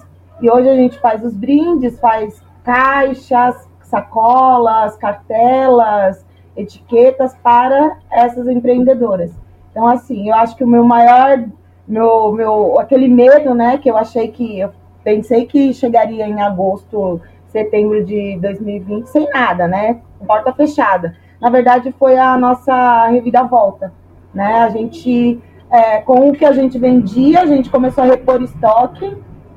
E 0.42 0.50
hoje 0.50 0.70
a 0.70 0.76
gente 0.76 1.00
faz 1.00 1.24
os 1.24 1.34
brindes, 1.34 2.00
faz 2.00 2.42
caixas, 2.63 3.68
sacolas, 3.82 4.96
cartelas, 4.98 6.26
etiquetas 6.56 7.36
para 7.42 7.98
essas 8.12 8.48
empreendedoras. 8.48 9.32
Então, 9.72 9.88
assim, 9.88 10.30
eu 10.30 10.36
acho 10.36 10.56
que 10.56 10.63
o 10.63 10.68
meu 10.68 10.84
maior 10.84 11.46
meu, 11.89 12.32
meu, 12.32 12.80
aquele 12.80 13.08
medo, 13.08 13.54
né, 13.56 13.78
que 13.80 13.89
eu 13.89 13.97
achei 13.97 14.28
que, 14.30 14.60
eu 14.60 14.71
pensei 15.04 15.45
que 15.45 15.73
chegaria 15.73 16.28
em 16.28 16.39
agosto, 16.41 17.19
setembro 17.47 18.06
de 18.06 18.38
2020 18.39 19.08
sem 19.08 19.28
nada, 19.32 19.67
né, 19.67 19.99
porta 20.25 20.54
fechada. 20.54 21.15
Na 21.41 21.49
verdade, 21.49 21.93
foi 21.97 22.17
a 22.17 22.38
nossa 22.38 23.08
reviravolta, 23.08 23.91
né, 24.34 24.62
a 24.62 24.69
gente 24.69 25.41
é, 25.71 26.02
com 26.02 26.30
o 26.30 26.34
que 26.34 26.45
a 26.45 26.52
gente 26.52 26.78
vendia, 26.78 27.41
a 27.41 27.45
gente 27.45 27.69
começou 27.69 28.04
a 28.04 28.08
repor 28.08 28.41
estoque, 28.41 29.15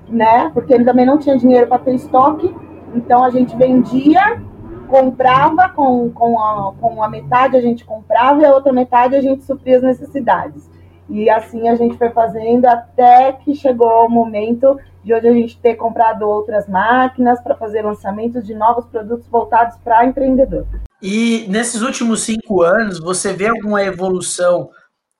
né? 0.09 0.51
Porque 0.53 0.75
ele 0.75 0.85
também 0.85 1.07
não 1.07 1.19
tinha 1.19 1.39
dinheiro 1.39 1.67
para 1.67 1.79
ter 1.79 1.95
estoque, 1.95 2.55
então 2.95 3.25
a 3.25 3.31
gente 3.31 3.57
vendia, 3.57 4.43
comprava 4.89 5.71
com, 5.71 6.11
com, 6.11 6.39
a, 6.39 6.73
com 6.79 7.03
a 7.03 7.09
metade 7.09 7.57
a 7.57 7.63
gente 7.63 7.83
comprava 7.85 8.43
e 8.43 8.45
a 8.45 8.53
outra 8.53 8.73
metade 8.73 9.17
a 9.17 9.23
gente 9.23 9.43
supria 9.45 9.79
as 9.79 9.83
necessidades. 9.83 10.71
E 11.13 11.29
assim 11.29 11.69
a 11.69 11.75
gente 11.75 11.99
foi 11.99 12.09
fazendo 12.09 12.65
até 12.65 13.35
que 13.35 13.55
chegou 13.55 14.07
o 14.07 14.09
momento 14.09 14.81
de 15.05 15.13
hoje 15.13 15.29
a 15.29 15.33
gente 15.33 15.61
ter 15.61 15.75
comprado 15.75 16.23
outras 16.23 16.67
máquinas 16.67 17.39
para 17.43 17.55
fazer 17.55 17.83
lançamentos 17.83 18.47
de 18.47 18.55
novos 18.55 18.87
produtos 18.87 19.29
voltados 19.29 19.77
para 19.85 20.07
empreendedor. 20.07 20.67
E 21.03 21.45
nesses 21.51 21.83
últimos 21.83 22.23
cinco 22.23 22.63
anos, 22.63 22.99
você 22.99 23.35
vê 23.35 23.49
alguma 23.49 23.83
evolução 23.83 24.71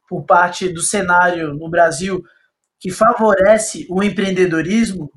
por 0.09 0.23
parte 0.23 0.73
do 0.73 0.81
cenário 0.81 1.53
no 1.53 1.69
Brasil 1.69 2.23
que 2.81 2.91
favorece 2.91 3.87
o 3.91 4.03
empreendedorismo? 4.03 5.11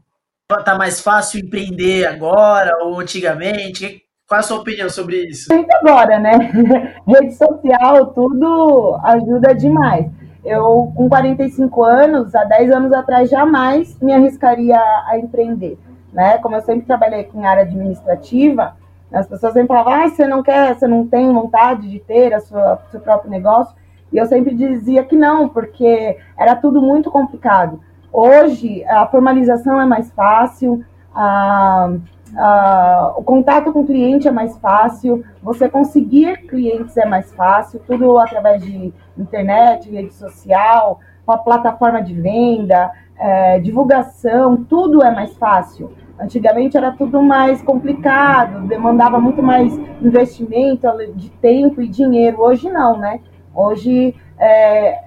Está 0.51 0.75
mais 0.75 0.99
fácil 0.99 1.39
empreender 1.39 2.05
agora 2.05 2.83
ou 2.83 2.99
antigamente? 2.99 4.01
Qual 4.27 4.39
a 4.39 4.43
sua 4.43 4.57
opinião 4.57 4.89
sobre 4.89 5.25
isso? 5.25 5.53
Muito 5.53 5.71
agora, 5.71 6.19
né? 6.19 6.33
Rede 7.07 7.33
social, 7.33 8.07
tudo 8.13 8.99
ajuda 9.05 9.55
demais. 9.55 10.24
Eu, 10.45 10.91
com 10.95 11.09
45 11.09 11.83
anos, 11.83 12.35
há 12.35 12.43
10 12.43 12.71
anos 12.71 12.93
atrás, 12.93 13.29
jamais 13.29 13.99
me 13.99 14.13
arriscaria 14.13 14.79
a 15.07 15.17
empreender. 15.17 15.77
Né? 16.13 16.37
Como 16.37 16.55
eu 16.55 16.61
sempre 16.61 16.85
trabalhei 16.85 17.27
em 17.33 17.45
área 17.45 17.63
administrativa, 17.63 18.75
as 19.11 19.27
pessoas 19.27 19.53
sempre 19.53 19.69
falavam, 19.69 19.93
ah, 19.93 20.07
você 20.07 20.27
não 20.27 20.43
quer, 20.43 20.75
você 20.75 20.87
não 20.87 21.07
tem 21.07 21.33
vontade 21.33 21.89
de 21.89 21.99
ter 21.99 22.33
a 22.33 22.39
sua, 22.39 22.79
seu 22.91 22.99
próprio 22.99 23.31
negócio. 23.31 23.75
E 24.13 24.17
eu 24.17 24.25
sempre 24.27 24.53
dizia 24.53 25.03
que 25.03 25.15
não, 25.15 25.49
porque 25.49 26.17
era 26.37 26.55
tudo 26.55 26.81
muito 26.81 27.09
complicado. 27.09 27.79
Hoje, 28.13 28.85
a 28.85 29.07
formalização 29.07 29.81
é 29.81 29.85
mais 29.85 30.11
fácil, 30.11 30.85
a, 31.13 31.91
a, 32.37 33.13
o 33.17 33.23
contato 33.23 33.71
com 33.71 33.81
o 33.81 33.85
cliente 33.85 34.27
é 34.27 34.31
mais 34.31 34.57
fácil, 34.57 35.23
você 35.41 35.69
conseguir 35.69 36.45
clientes 36.47 36.95
é 36.97 37.05
mais 37.05 37.31
fácil, 37.33 37.81
tudo 37.85 38.17
através 38.17 38.63
de 38.63 38.93
internet, 39.17 39.89
rede 39.89 40.13
social, 40.13 40.99
uma 41.25 41.37
plataforma 41.37 42.01
de 42.01 42.13
venda, 42.13 42.91
é, 43.17 43.59
divulgação, 43.59 44.63
tudo 44.63 45.03
é 45.03 45.11
mais 45.11 45.35
fácil. 45.37 45.93
Antigamente 46.19 46.77
era 46.77 46.91
tudo 46.91 47.21
mais 47.21 47.61
complicado, 47.61 48.67
demandava 48.67 49.19
muito 49.19 49.43
mais 49.43 49.73
investimento 50.01 50.87
de 51.13 51.29
tempo 51.29 51.81
e 51.81 51.87
dinheiro. 51.87 52.41
Hoje 52.41 52.69
não, 52.69 52.97
né? 52.97 53.19
Hoje 53.53 54.15
é, 54.39 54.99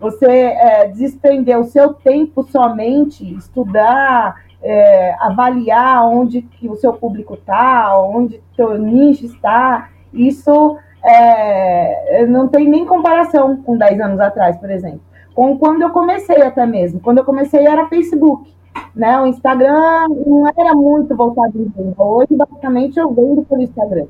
você 0.00 0.26
é, 0.26 0.88
desprender 0.88 1.58
o 1.58 1.64
seu 1.64 1.94
tempo 1.94 2.42
somente, 2.42 3.34
estudar, 3.34 4.36
é, 4.62 5.14
avaliar 5.18 6.06
onde 6.06 6.42
que 6.42 6.68
o 6.68 6.76
seu 6.76 6.92
público 6.92 7.34
está, 7.34 7.98
onde 7.98 8.42
seu 8.54 8.76
nicho 8.78 9.26
está, 9.26 9.88
isso 10.12 10.76
é, 11.02 12.26
não 12.26 12.48
tem 12.48 12.68
nem 12.68 12.84
comparação 12.84 13.56
com 13.62 13.76
10 13.76 14.00
anos 14.00 14.20
atrás, 14.20 14.56
por 14.58 14.70
exemplo. 14.70 15.00
Com 15.34 15.56
quando 15.58 15.82
eu 15.82 15.90
comecei 15.90 16.42
até 16.42 16.66
mesmo. 16.66 17.00
Quando 17.00 17.18
eu 17.18 17.24
comecei 17.24 17.66
era 17.66 17.88
Facebook. 17.88 18.52
Né? 18.94 19.18
O 19.20 19.26
Instagram 19.26 20.08
não 20.26 20.46
era 20.46 20.74
muito 20.74 21.16
voltado 21.16 21.52
em 21.56 21.68
venda. 21.68 22.02
Hoje, 22.02 22.36
basicamente, 22.36 22.98
eu 22.98 23.12
vendo 23.12 23.44
pelo 23.48 23.62
Instagram. 23.62 24.06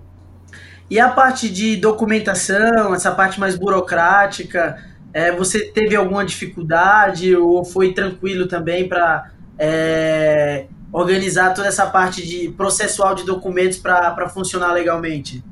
E 0.90 0.98
a 0.98 1.08
parte 1.08 1.48
de 1.48 1.76
documentação, 1.76 2.92
essa 2.94 3.12
parte 3.12 3.38
mais 3.38 3.56
burocrática, 3.56 4.76
é, 5.12 5.30
você 5.30 5.66
teve 5.66 5.94
alguma 5.94 6.24
dificuldade 6.24 7.36
ou 7.36 7.64
foi 7.64 7.92
tranquilo 7.92 8.48
também 8.48 8.88
para 8.88 9.30
é, 9.62 10.64
organizar 10.90 11.52
toda 11.52 11.68
essa 11.68 11.86
parte 11.86 12.26
de 12.26 12.48
processual 12.48 13.14
de 13.14 13.26
documentos 13.26 13.76
para 13.76 14.26
funcionar 14.30 14.72
legalmente? 14.72 15.44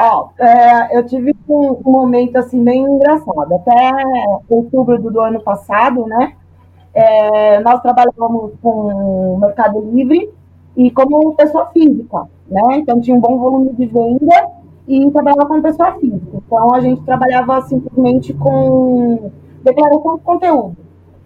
Ó, 0.00 0.30
é, 0.38 0.98
eu 0.98 1.06
tive 1.06 1.32
um, 1.48 1.80
um, 1.86 1.92
momento 1.92 2.36
assim 2.36 2.62
bem 2.64 2.82
engraçado. 2.82 3.54
Até 3.54 3.92
outubro 4.48 5.00
do, 5.00 5.10
do 5.12 5.20
ano 5.20 5.40
passado, 5.40 6.04
né? 6.06 6.34
É, 6.92 7.60
nós 7.60 7.80
trabalhávamos 7.80 8.52
com 8.60 9.34
o 9.34 9.38
Mercado 9.38 9.80
Livre 9.92 10.28
e 10.76 10.90
como 10.90 11.34
pessoa 11.36 11.66
física, 11.66 12.26
né? 12.48 12.78
Então 12.78 13.00
tinha 13.00 13.16
um 13.16 13.20
bom 13.20 13.38
volume 13.38 13.72
de 13.74 13.86
venda 13.86 14.50
e 14.88 15.08
trabalhava 15.12 15.46
como 15.46 15.62
pessoa 15.62 15.92
física. 15.92 16.38
Então 16.44 16.74
a 16.74 16.80
gente 16.80 17.02
trabalhava 17.02 17.62
simplesmente 17.62 18.34
com 18.34 19.30
declaração 19.62 20.16
de 20.16 20.22
conteúdo. 20.22 20.76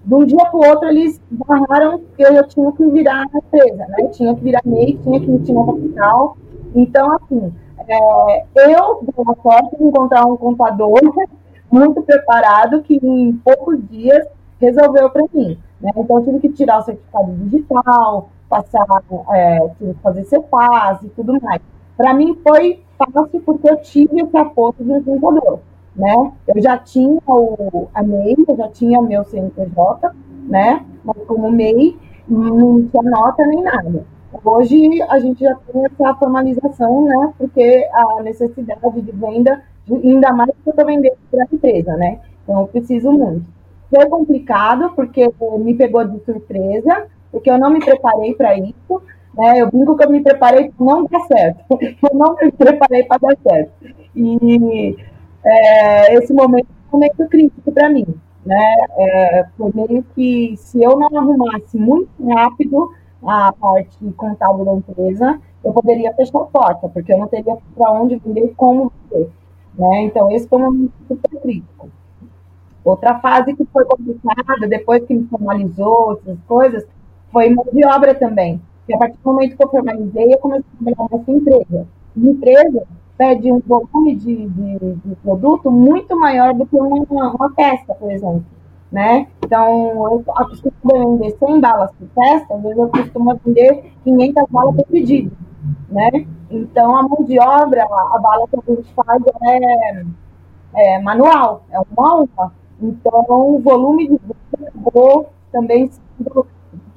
De 0.06 0.14
um 0.14 0.24
dia 0.24 0.38
para 0.38 0.56
o 0.56 0.64
outro 0.64 0.88
eles 0.88 1.20
barraram 1.28 2.00
que 2.16 2.22
eu 2.22 2.46
tinha 2.46 2.70
que 2.70 2.86
virar 2.90 3.24
empresa, 3.34 3.86
né? 3.88 3.96
Eu 3.98 4.10
tinha 4.12 4.32
que 4.36 4.40
virar 4.40 4.62
MEI, 4.64 4.96
tinha 5.02 5.18
que 5.18 5.26
emitir 5.26 5.52
uma 5.52 5.66
capital. 5.66 6.36
Então, 6.76 7.10
assim, 7.16 7.52
é, 7.88 8.44
eu 8.54 9.00
dei 9.02 9.24
a 9.26 9.42
sorte 9.42 9.76
de 9.76 9.82
encontrar 9.82 10.24
um 10.26 10.36
contador 10.36 11.00
muito 11.72 12.02
preparado 12.02 12.82
que 12.82 13.00
em 13.02 13.32
poucos 13.44 13.84
dias 13.88 14.24
resolveu 14.60 15.10
para 15.10 15.24
mim. 15.34 15.58
Né? 15.80 15.90
Então, 15.96 16.18
eu 16.18 16.24
tive 16.24 16.38
que 16.38 16.50
tirar 16.50 16.78
o 16.78 16.82
certificado 16.82 17.32
digital, 17.32 18.28
passar, 18.48 18.86
é, 19.34 19.58
tive 19.76 19.92
que 19.92 20.00
fazer 20.02 20.24
CEPAS 20.24 21.02
e 21.02 21.08
tudo 21.08 21.36
mais. 21.42 21.60
Para 21.96 22.14
mim 22.14 22.38
foi 22.46 22.80
fácil 22.96 23.40
porque 23.44 23.68
eu 23.68 23.76
tive 23.78 24.20
esse 24.20 24.36
apoio 24.36 24.72
do 24.78 25.20
contador. 25.20 25.58
Né? 25.96 26.32
Eu 26.48 26.62
já 26.62 26.76
tinha 26.78 27.18
o, 27.26 27.88
a 27.94 28.02
MEI, 28.02 28.36
eu 28.46 28.56
já 28.56 28.68
tinha 28.68 29.00
meu 29.00 29.24
CNPJ, 29.24 30.14
né? 30.48 30.84
mas 31.04 31.16
como 31.26 31.50
MEI, 31.50 31.96
não 32.28 32.86
tinha 32.88 33.02
nota 33.02 33.46
nem 33.46 33.62
nada. 33.62 34.04
Hoje 34.44 35.02
a 35.08 35.18
gente 35.18 35.40
já 35.40 35.54
tem 35.54 35.84
essa 35.86 36.14
formalização, 36.16 37.04
né? 37.04 37.32
Porque 37.38 37.88
a 37.92 38.22
necessidade 38.22 39.00
de 39.00 39.12
venda, 39.12 39.62
ainda 39.90 40.32
mais 40.32 40.50
que 40.50 40.68
eu 40.68 40.72
estou 40.72 40.84
vendendo 40.84 41.16
para 41.30 41.44
a 41.44 41.46
empresa, 41.50 41.96
né? 41.96 42.20
Então 42.42 42.60
eu 42.60 42.66
preciso 42.66 43.10
muito. 43.12 43.46
Foi 43.88 44.04
complicado 44.06 44.92
porque 44.94 45.32
me 45.58 45.74
pegou 45.74 46.04
de 46.04 46.18
surpresa, 46.24 47.06
porque 47.30 47.50
eu 47.50 47.58
não 47.58 47.70
me 47.70 47.80
preparei 47.80 48.34
para 48.34 48.58
isso. 48.58 49.02
Né? 49.34 49.60
Eu 49.60 49.70
brinco 49.70 49.96
que 49.96 50.04
eu 50.04 50.10
me 50.10 50.22
preparei 50.22 50.70
para 50.70 50.86
não 50.86 51.04
dar 51.04 51.20
certo. 51.20 51.64
Eu 51.78 52.18
não 52.18 52.34
me 52.34 52.50
preparei 52.50 53.04
para 53.04 53.18
dar 53.18 53.36
certo. 53.42 53.72
E 54.14 54.96
é, 55.46 56.14
esse 56.14 56.32
momento 56.32 56.66
foi 56.90 56.98
um 56.98 57.00
momento 57.00 57.28
crítico 57.30 57.72
para 57.72 57.88
mim. 57.88 58.06
Né? 58.44 58.76
É, 58.96 59.46
foi 59.56 59.72
meio 59.74 60.04
que 60.14 60.56
se 60.56 60.82
eu 60.82 60.98
não 60.98 61.16
arrumasse 61.16 61.76
muito 61.78 62.10
rápido 62.28 62.90
a 63.22 63.52
parte 63.52 63.98
contábil 64.16 64.64
da 64.64 64.74
empresa, 64.74 65.40
eu 65.64 65.72
poderia 65.72 66.14
fechar 66.14 66.38
a 66.38 66.44
porta, 66.44 66.88
porque 66.88 67.12
eu 67.12 67.18
não 67.18 67.26
teria 67.26 67.56
para 67.76 67.92
onde 67.92 68.16
vender 68.16 68.52
como 68.56 68.92
vender. 69.10 69.30
Né? 69.76 70.02
Então, 70.02 70.30
esse 70.30 70.48
foi 70.48 70.58
um 70.58 70.64
momento 70.64 70.92
super 71.08 71.40
crítico. 71.40 71.88
Outra 72.84 73.18
fase 73.18 73.54
que 73.54 73.64
foi 73.64 73.84
complicada, 73.84 74.68
depois 74.68 75.04
que 75.04 75.14
me 75.14 75.26
formalizou, 75.26 76.12
essas 76.12 76.38
coisas, 76.46 76.86
foi 77.32 77.50
mão 77.50 77.66
de 77.72 77.84
obra 77.84 78.14
também. 78.14 78.60
E 78.88 78.94
a 78.94 78.98
partir 78.98 79.18
do 79.18 79.32
momento 79.32 79.56
que 79.56 79.64
eu 79.64 79.68
formalizei, 79.68 80.32
eu 80.32 80.38
comecei 80.38 80.64
a 80.72 80.84
trabalhar 80.84 81.18
nessa 81.18 81.32
empresa. 81.32 81.88
E 82.16 82.28
empresa 82.28 82.86
pede 83.16 83.50
um 83.52 83.60
volume 83.60 84.14
de, 84.14 84.46
de, 84.48 84.78
de, 84.78 85.16
produto 85.16 85.70
muito 85.70 86.18
maior 86.18 86.52
do 86.54 86.66
que 86.66 86.76
uma, 86.76 87.30
uma 87.30 87.50
peça, 87.54 87.94
por 87.94 88.10
exemplo 88.10 88.44
né? 88.90 89.26
Então, 89.44 90.06
eu 90.10 90.24
costumo 90.24 91.18
vender 91.18 91.36
100 91.38 91.60
balas 91.60 91.90
por 91.92 92.08
festa, 92.14 92.54
às 92.54 92.62
vezes 92.62 92.78
eu 92.78 92.88
costumo 92.88 93.40
vender 93.44 93.92
500 94.04 94.44
balas 94.50 94.76
por 94.76 94.86
pedido, 94.86 95.36
né? 95.88 96.10
Então, 96.50 96.96
a 96.96 97.02
mão 97.02 97.24
de 97.24 97.38
obra, 97.38 97.84
a 97.84 98.18
bala 98.18 98.46
que 98.48 98.56
a 98.56 98.74
gente 98.74 98.94
faz 98.94 99.22
é, 99.42 100.04
é 100.74 100.98
manual, 101.02 101.64
é 101.70 101.78
uma 101.78 102.14
uma. 102.14 102.52
Então, 102.80 103.24
o 103.28 103.58
volume 103.58 104.08
de 104.08 104.18
venda 104.18 104.68
acabou 104.68 105.28
também 105.50 105.90
sendo, 105.90 106.46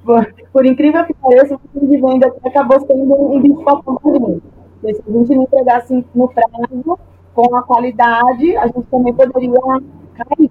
por, 0.05 0.33
por 0.53 0.65
incrível 0.65 1.05
que 1.05 1.13
pareça, 1.15 1.55
o 1.55 1.59
volume 1.73 1.95
de 1.95 2.01
venda 2.01 2.33
acabou 2.45 2.79
sendo 2.81 3.13
um 3.13 3.41
bicho 3.41 3.63
papão 3.63 4.41
Se 4.81 4.87
a 4.87 5.11
gente 5.11 5.35
não 5.35 5.43
entregasse 5.43 6.05
no 6.15 6.27
prazo, 6.27 6.99
com 7.33 7.55
a 7.55 7.63
qualidade, 7.63 8.55
a 8.57 8.67
gente 8.67 8.83
também 8.83 9.13
poderia 9.13 9.59
cair 10.15 10.49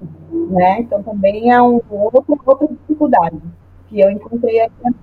né? 0.51 0.81
Então 0.81 1.03
também 1.03 1.53
é 1.53 1.61
um 1.61 1.81
outro, 1.91 2.39
outra 2.47 2.69
dificuldade 2.69 3.41
que 3.89 4.01
eu 4.01 4.11
encontrei 4.11 4.61
aqui. 4.61 4.95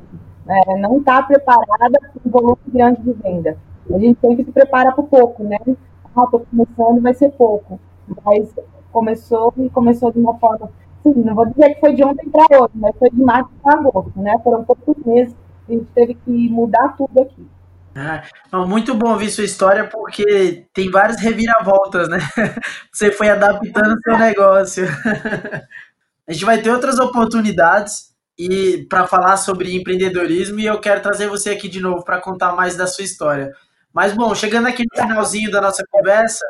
É, 0.48 0.78
não 0.78 1.00
está 1.00 1.24
preparada 1.24 2.00
para 2.00 2.22
um 2.24 2.30
volume 2.30 2.58
grande 2.68 3.02
de 3.02 3.14
venda. 3.14 3.58
A 3.92 3.98
gente 3.98 4.20
sempre 4.20 4.46
se 4.46 4.52
prepara 4.52 4.92
para 4.92 5.04
pouco, 5.04 5.44
né? 5.44 5.58
Ah, 6.16 6.24
estou 6.24 6.46
começando, 6.52 7.02
vai 7.02 7.14
ser 7.14 7.32
pouco. 7.32 7.80
Mas 8.24 8.54
começou 8.92 9.54
e 9.58 9.70
começou 9.70 10.12
de 10.12 10.20
uma 10.20 10.36
forma. 10.38 10.70
Sim, 11.02 11.14
não 11.16 11.36
vou 11.36 11.48
dizer 11.48 11.74
que 11.74 11.80
foi 11.80 11.94
de 11.94 12.04
ontem 12.04 12.30
para 12.30 12.62
hoje, 12.62 12.74
mas 12.76 12.96
foi 12.98 13.10
de 13.10 13.22
março 13.22 13.50
para 13.62 13.80
agosto, 13.80 14.20
né? 14.20 14.40
Foram 14.44 14.64
poucos 14.64 15.04
meses, 15.04 15.36
a 15.68 15.72
gente 15.72 15.86
teve 15.96 16.14
que 16.14 16.50
mudar 16.50 16.96
tudo 16.96 17.20
aqui. 17.22 17.48
Ah, 17.98 18.22
muito 18.68 18.94
bom 18.94 19.12
ouvir 19.12 19.30
sua 19.30 19.46
história, 19.46 19.88
porque 19.88 20.68
tem 20.74 20.92
várias 20.92 21.22
reviravoltas, 21.22 22.10
né? 22.10 22.18
Você 22.92 23.10
foi 23.10 23.30
adaptando 23.30 23.98
seu 24.04 24.18
negócio. 24.18 24.86
A 26.28 26.34
gente 26.34 26.44
vai 26.44 26.62
ter 26.62 26.72
outras 26.72 27.00
oportunidades 27.00 28.14
e 28.38 28.86
para 28.90 29.08
falar 29.08 29.38
sobre 29.38 29.74
empreendedorismo 29.76 30.60
e 30.60 30.66
eu 30.66 30.80
quero 30.82 31.02
trazer 31.02 31.30
você 31.30 31.52
aqui 31.52 31.70
de 31.70 31.80
novo 31.80 32.04
para 32.04 32.20
contar 32.20 32.54
mais 32.54 32.76
da 32.76 32.88
sua 32.88 33.06
história. 33.06 33.54
Mas 33.94 34.12
bom, 34.12 34.34
chegando 34.34 34.68
aqui 34.68 34.84
no 34.84 35.02
finalzinho 35.02 35.52
da 35.52 35.62
nossa 35.62 35.84
conversa, 35.90 36.44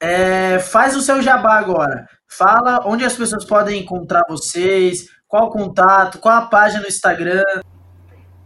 é, 0.00 0.58
faz 0.60 0.96
o 0.96 1.02
seu 1.02 1.20
jabá 1.20 1.58
agora. 1.58 2.08
Fala 2.26 2.80
onde 2.86 3.04
as 3.04 3.16
pessoas 3.16 3.44
podem 3.44 3.82
encontrar 3.82 4.22
vocês, 4.28 5.08
qual 5.28 5.48
o 5.48 5.50
contato, 5.50 6.18
qual 6.20 6.36
a 6.36 6.46
página 6.46 6.82
no 6.82 6.88
Instagram. 6.88 7.42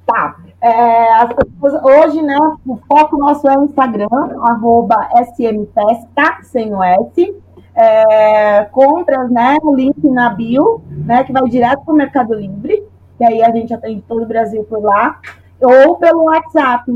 Tá. 0.06 0.36
É, 0.64 1.26
pessoas, 1.26 1.84
hoje, 1.84 2.22
né, 2.22 2.38
o 2.66 2.78
foco 2.88 3.18
nosso 3.18 3.46
é 3.46 3.58
o 3.58 3.64
Instagram, 3.64 4.08
arroba 4.48 4.96
smfesta, 5.14 6.38
sem 6.42 6.74
o 6.74 6.82
S. 6.82 7.36
É, 7.76 8.64
compras, 8.72 9.30
né, 9.30 9.58
o 9.62 9.74
link 9.74 10.02
na 10.04 10.30
bio, 10.30 10.80
né, 10.88 11.22
que 11.22 11.34
vai 11.34 11.42
direto 11.50 11.84
para 11.84 11.92
o 11.92 11.96
Mercado 11.96 12.32
Livre, 12.32 12.82
que 13.18 13.24
aí 13.24 13.42
a 13.42 13.50
gente 13.50 13.74
atende 13.74 14.02
todo 14.08 14.22
o 14.22 14.26
Brasil 14.26 14.64
por 14.64 14.82
lá, 14.82 15.20
ou 15.60 15.96
pelo 15.96 16.24
WhatsApp, 16.24 16.90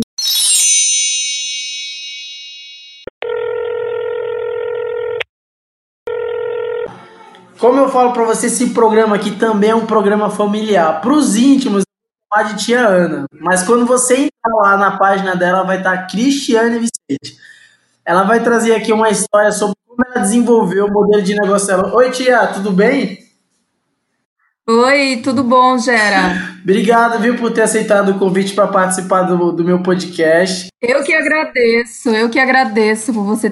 Como 7.59 7.77
eu 7.77 7.89
falo 7.89 8.13
para 8.13 8.25
você, 8.25 8.47
esse 8.47 8.71
programa 8.71 9.17
aqui 9.17 9.33
também 9.33 9.71
é 9.71 9.75
um 9.75 9.85
programa 9.85 10.31
familiar. 10.31 11.01
Para 11.01 11.13
os 11.13 11.35
íntimos, 11.35 11.83
a 12.33 12.43
de 12.43 12.65
tia 12.65 12.87
Ana. 12.87 13.27
Mas 13.33 13.63
quando 13.63 13.87
você 13.87 14.15
entrar 14.15 14.55
lá 14.63 14.77
na 14.77 14.97
página 14.97 15.35
dela, 15.35 15.65
vai 15.65 15.79
estar 15.79 16.07
Cristiane 16.07 16.79
Vicente. 16.79 17.39
Ela 18.05 18.23
vai 18.23 18.43
trazer 18.43 18.75
aqui 18.75 18.93
uma 18.93 19.11
história 19.11 19.53
sobre 19.53 19.77
como 19.87 19.99
ela 20.07 20.23
desenvolveu 20.23 20.87
o 20.87 20.93
modelo 20.93 21.23
de 21.23 21.35
negócio 21.35 21.67
dela. 21.67 21.95
Oi, 21.95 22.11
tia, 22.11 22.47
tudo 22.49 22.71
bem? 22.71 23.27
Oi, 24.67 25.21
tudo 25.25 25.43
bom, 25.43 25.79
Gera? 25.79 26.59
Obrigado, 26.63 27.19
viu, 27.21 27.37
por 27.37 27.51
ter 27.53 27.63
aceitado 27.63 28.11
o 28.11 28.19
convite 28.19 28.55
para 28.55 28.69
participar 28.69 29.23
do, 29.23 29.51
do 29.51 29.65
meu 29.65 29.83
podcast. 29.83 30.69
Eu 30.81 31.03
que 31.03 31.15
agradeço, 31.15 32.11
eu 32.11 32.29
que 32.29 32.39
agradeço 32.39 33.13
por 33.13 33.25
você 33.25 33.51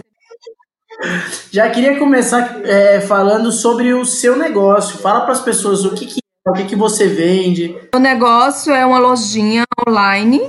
já 1.51 1.68
queria 1.70 1.99
começar 1.99 2.61
é, 2.64 3.01
falando 3.01 3.53
sobre 3.53 3.93
o 3.93 4.05
seu 4.05 4.37
negócio. 4.37 4.99
Fala 4.99 5.22
para 5.22 5.33
as 5.33 5.43
pessoas 5.43 5.85
o 5.85 5.95
que, 5.95 6.07
que 6.07 6.20
o 6.51 6.53
que, 6.53 6.64
que 6.64 6.76
você 6.76 7.09
vende. 7.09 7.76
O 7.94 7.99
negócio 7.99 8.72
é 8.72 8.86
uma 8.86 8.99
lojinha 8.99 9.64
online 9.86 10.40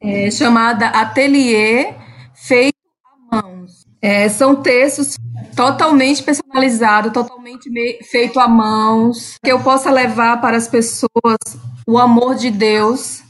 é, 0.00 0.30
chamada 0.30 0.88
Atelier 0.88 1.94
Feito 2.34 2.74
à 3.04 3.42
Mãos. 3.42 3.86
É, 4.00 4.28
são 4.28 4.56
textos 4.56 5.16
totalmente 5.54 6.22
personalizados, 6.22 7.12
totalmente 7.12 7.70
feito 8.10 8.40
à 8.40 8.48
mãos, 8.48 9.36
que 9.42 9.52
eu 9.52 9.60
possa 9.60 9.90
levar 9.90 10.40
para 10.40 10.56
as 10.56 10.66
pessoas 10.66 11.38
o 11.86 11.98
amor 11.98 12.34
de 12.34 12.50
Deus 12.50 13.22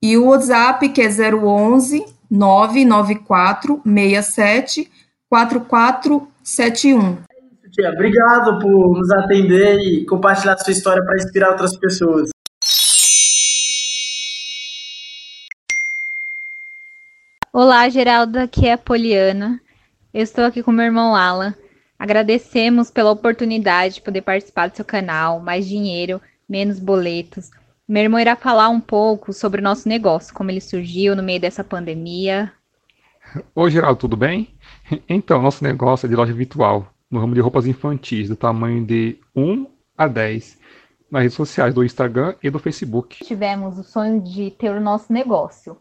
E 0.03 0.16
o 0.16 0.29
WhatsApp 0.29 0.89
que 0.89 1.03
é 1.03 1.09
011 1.09 2.03
994 2.31 3.83
67 3.85 4.91
4471. 5.29 7.18
Tia, 7.70 7.91
obrigado 7.91 8.59
por 8.61 8.97
nos 8.97 9.12
atender 9.12 9.79
e 9.81 10.07
compartilhar 10.07 10.57
sua 10.57 10.72
história 10.72 11.05
para 11.05 11.16
inspirar 11.16 11.51
outras 11.51 11.76
pessoas. 11.76 12.31
Olá, 17.53 17.87
Geraldo, 17.91 18.39
aqui 18.39 18.66
é 18.66 18.72
a 18.72 18.79
Poliana. 18.79 19.61
Eu 20.12 20.22
estou 20.22 20.44
aqui 20.44 20.62
com 20.62 20.72
meu 20.72 20.86
irmão 20.86 21.14
Alan. 21.14 21.54
Agradecemos 21.98 22.90
pela 22.90 23.11
oportunidade 23.11 23.96
de 23.96 24.02
poder 24.02 24.22
participar 24.22 24.70
do 24.70 24.76
seu 24.76 24.84
canal. 24.84 25.38
Mais 25.38 25.68
dinheiro, 25.68 26.18
menos 26.48 26.78
boletos. 26.78 27.50
Meu 27.86 28.04
irmão 28.04 28.18
irá 28.18 28.34
falar 28.34 28.70
um 28.70 28.80
pouco 28.80 29.34
sobre 29.34 29.61
o 29.61 29.64
nosso 29.64 29.86
negócio, 29.86 30.32
como 30.32 30.50
ele 30.50 30.62
surgiu 30.62 31.14
no 31.14 31.22
meio 31.22 31.38
dessa 31.38 31.62
pandemia. 31.62 32.50
Oi, 33.54 33.70
Geraldo, 33.70 34.00
tudo 34.00 34.16
bem? 34.16 34.48
Então, 35.06 35.42
nosso 35.42 35.62
negócio 35.62 36.06
é 36.06 36.09
de 36.09 36.16
loja 36.16 36.32
virtual, 36.32 36.90
no 37.11 37.20
ramo 37.20 37.34
de 37.34 37.40
roupas 37.42 37.66
infantis, 37.66 38.28
do 38.28 38.36
tamanho 38.36 38.86
de 38.86 39.18
1 39.36 39.66
a 39.96 40.09
10, 40.09 40.59
nas 41.11 41.22
redes 41.22 41.36
sociais 41.36 41.74
do 41.74 41.84
Instagram 41.84 42.34
e 42.42 42.48
do 42.48 42.59
Facebook. 42.59 43.22
Tivemos 43.22 43.78
o 43.78 43.84
sonho 43.84 44.22
de 44.22 44.50
ter 44.52 44.70
o 44.70 44.80
nosso 44.80 45.12
negócio. 45.12 45.76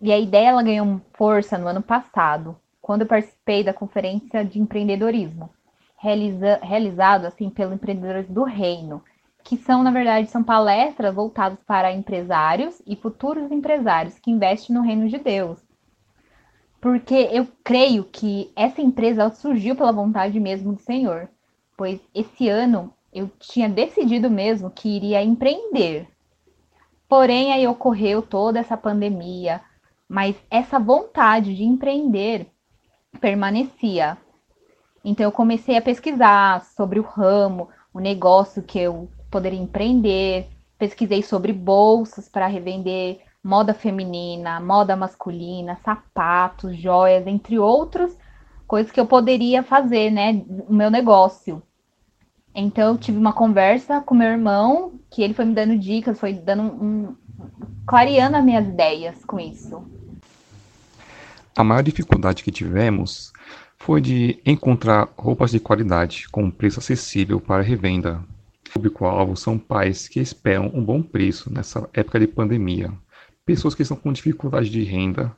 E 0.00 0.10
a 0.10 0.18
ideia 0.18 0.48
ela 0.48 0.62
ganhou 0.62 0.98
força 1.12 1.58
no 1.58 1.68
ano 1.68 1.82
passado, 1.82 2.56
quando 2.86 3.02
eu 3.02 3.08
participei 3.08 3.64
da 3.64 3.74
conferência 3.74 4.44
de 4.44 4.60
empreendedorismo, 4.60 5.50
realiza, 5.98 6.60
realizado 6.62 7.24
assim 7.26 7.50
pelo 7.50 7.74
Empreendedores 7.74 8.28
do 8.28 8.44
Reino, 8.44 9.02
que 9.42 9.56
são, 9.56 9.82
na 9.82 9.90
verdade, 9.90 10.30
são 10.30 10.44
palestras 10.44 11.12
voltadas 11.12 11.58
para 11.66 11.92
empresários 11.92 12.80
e 12.86 12.94
futuros 12.94 13.50
empresários 13.50 14.20
que 14.20 14.30
investem 14.30 14.76
no 14.76 14.82
reino 14.82 15.08
de 15.08 15.18
Deus 15.18 15.66
porque 16.80 17.28
eu 17.32 17.48
creio 17.64 18.04
que 18.04 18.52
essa 18.54 18.80
empresa 18.80 19.28
surgiu 19.30 19.74
pela 19.74 19.90
vontade 19.90 20.38
mesmo 20.38 20.74
do 20.74 20.80
Senhor, 20.80 21.28
pois 21.76 22.00
esse 22.14 22.48
ano 22.48 22.94
eu 23.12 23.28
tinha 23.40 23.68
decidido 23.68 24.30
mesmo 24.30 24.70
que 24.70 24.88
iria 24.88 25.20
empreender. 25.20 26.06
Porém, 27.08 27.52
aí 27.52 27.66
ocorreu 27.66 28.22
toda 28.22 28.60
essa 28.60 28.76
pandemia, 28.76 29.60
mas 30.08 30.36
essa 30.48 30.78
vontade 30.78 31.56
de 31.56 31.64
empreender 31.64 32.46
permanecia. 33.16 34.16
Então, 35.04 35.24
eu 35.24 35.32
comecei 35.32 35.76
a 35.76 35.82
pesquisar 35.82 36.64
sobre 36.76 36.98
o 36.98 37.02
ramo, 37.02 37.68
o 37.92 38.00
negócio 38.00 38.62
que 38.62 38.78
eu 38.78 39.08
poderia 39.30 39.60
empreender, 39.60 40.48
pesquisei 40.78 41.22
sobre 41.22 41.52
bolsas 41.52 42.28
para 42.28 42.46
revender 42.46 43.20
moda 43.42 43.72
feminina, 43.72 44.60
moda 44.60 44.96
masculina, 44.96 45.78
sapatos, 45.84 46.76
joias, 46.76 47.26
entre 47.26 47.58
outros 47.58 48.16
coisas 48.66 48.90
que 48.90 49.00
eu 49.00 49.06
poderia 49.06 49.62
fazer, 49.62 50.10
né, 50.10 50.44
o 50.68 50.74
meu 50.74 50.90
negócio. 50.90 51.62
Então 52.54 52.92
eu 52.92 52.98
tive 52.98 53.18
uma 53.18 53.32
conversa 53.32 54.00
com 54.00 54.14
meu 54.14 54.28
irmão, 54.28 54.92
que 55.10 55.22
ele 55.22 55.34
foi 55.34 55.44
me 55.44 55.54
dando 55.54 55.78
dicas, 55.78 56.18
foi 56.18 56.32
dando 56.32 56.62
um, 56.62 57.16
clareando 57.86 58.36
as 58.36 58.44
minhas 58.44 58.66
ideias 58.66 59.24
com 59.24 59.38
isso. 59.38 59.84
A 61.56 61.64
maior 61.64 61.82
dificuldade 61.82 62.44
que 62.44 62.50
tivemos 62.50 63.32
foi 63.78 63.98
de 64.02 64.38
encontrar 64.44 65.08
roupas 65.16 65.52
de 65.52 65.58
qualidade 65.58 66.28
com 66.28 66.50
preço 66.50 66.80
acessível 66.80 67.40
para 67.40 67.62
revenda. 67.62 68.22
O 68.68 68.72
público-alvo 68.74 69.34
são 69.38 69.58
pais 69.58 70.06
que 70.06 70.20
esperam 70.20 70.70
um 70.74 70.84
bom 70.84 71.02
preço 71.02 71.50
nessa 71.50 71.88
época 71.94 72.20
de 72.20 72.26
pandemia, 72.26 72.92
pessoas 73.46 73.74
que 73.74 73.80
estão 73.80 73.96
com 73.96 74.12
dificuldade 74.12 74.68
de 74.68 74.82
renda. 74.82 75.34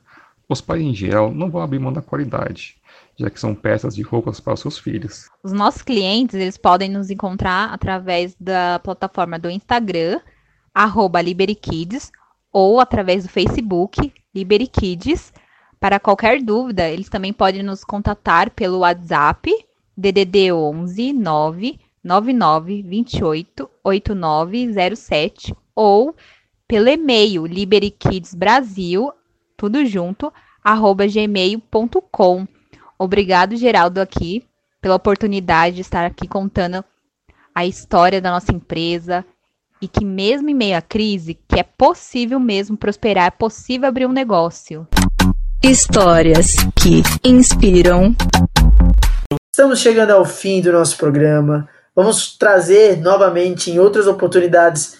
Os 0.49 0.59
pais, 0.59 0.81
em 0.81 0.93
geral, 0.93 1.33
não 1.33 1.49
vão 1.49 1.61
abrir 1.61 1.79
mão 1.79 1.93
da 1.93 2.01
qualidade, 2.01 2.75
já 3.17 3.29
que 3.29 3.39
são 3.39 3.55
peças 3.55 3.95
de 3.95 4.01
roupas 4.01 4.41
para 4.41 4.57
seus 4.57 4.77
filhos. 4.77 5.29
Os 5.41 5.53
nossos 5.53 5.83
clientes 5.83 6.35
eles 6.35 6.57
podem 6.57 6.89
nos 6.89 7.09
encontrar 7.09 7.71
através 7.71 8.35
da 8.37 8.77
plataforma 8.79 9.39
do 9.39 9.49
Instagram, 9.49 10.19
LiberiKids, 11.23 12.11
ou 12.51 12.81
através 12.81 13.23
do 13.23 13.29
Facebook, 13.29 14.11
LiberiKids. 14.35 15.31
Para 15.79 15.99
qualquer 15.99 16.41
dúvida, 16.41 16.89
eles 16.89 17.07
também 17.07 17.31
podem 17.31 17.63
nos 17.63 17.83
contatar 17.83 18.51
pelo 18.51 18.79
WhatsApp, 18.79 19.49
DDD 19.95 20.51
11 20.51 21.13
9 21.13 21.79
99 22.03 22.81
28 22.83 23.69
8907 23.83 25.55
ou 25.75 26.15
pelo 26.67 26.89
e-mail 26.89 27.45
liberikidsbrasil, 27.45 29.11
tudo 29.57 29.85
junto, 29.85 30.31
arroba 30.63 31.07
gmail.com. 31.07 32.47
Obrigado, 32.97 33.55
Geraldo, 33.55 34.01
aqui, 34.01 34.43
pela 34.81 34.95
oportunidade 34.95 35.77
de 35.77 35.81
estar 35.81 36.05
aqui 36.05 36.27
contando 36.27 36.83
a 37.55 37.65
história 37.65 38.21
da 38.21 38.31
nossa 38.31 38.51
empresa 38.51 39.25
e 39.81 39.87
que 39.87 40.03
mesmo 40.03 40.49
em 40.49 40.53
meio 40.53 40.77
à 40.77 40.81
crise, 40.81 41.33
que 41.47 41.59
é 41.59 41.63
possível 41.63 42.39
mesmo 42.39 42.77
prosperar, 42.77 43.27
é 43.27 43.31
possível 43.31 43.87
abrir 43.87 44.05
um 44.05 44.11
negócio. 44.11 44.87
Histórias 45.63 46.55
que 46.81 47.03
inspiram. 47.23 48.15
Estamos 49.51 49.79
chegando 49.79 50.11
ao 50.11 50.23
fim 50.23 50.61
do 50.61 50.71
nosso 50.71 50.97
programa. 50.97 51.67
Vamos 51.95 52.37
trazer 52.37 52.97
novamente 52.97 53.69
em 53.69 53.79
outras 53.79 54.07
oportunidades 54.07 54.97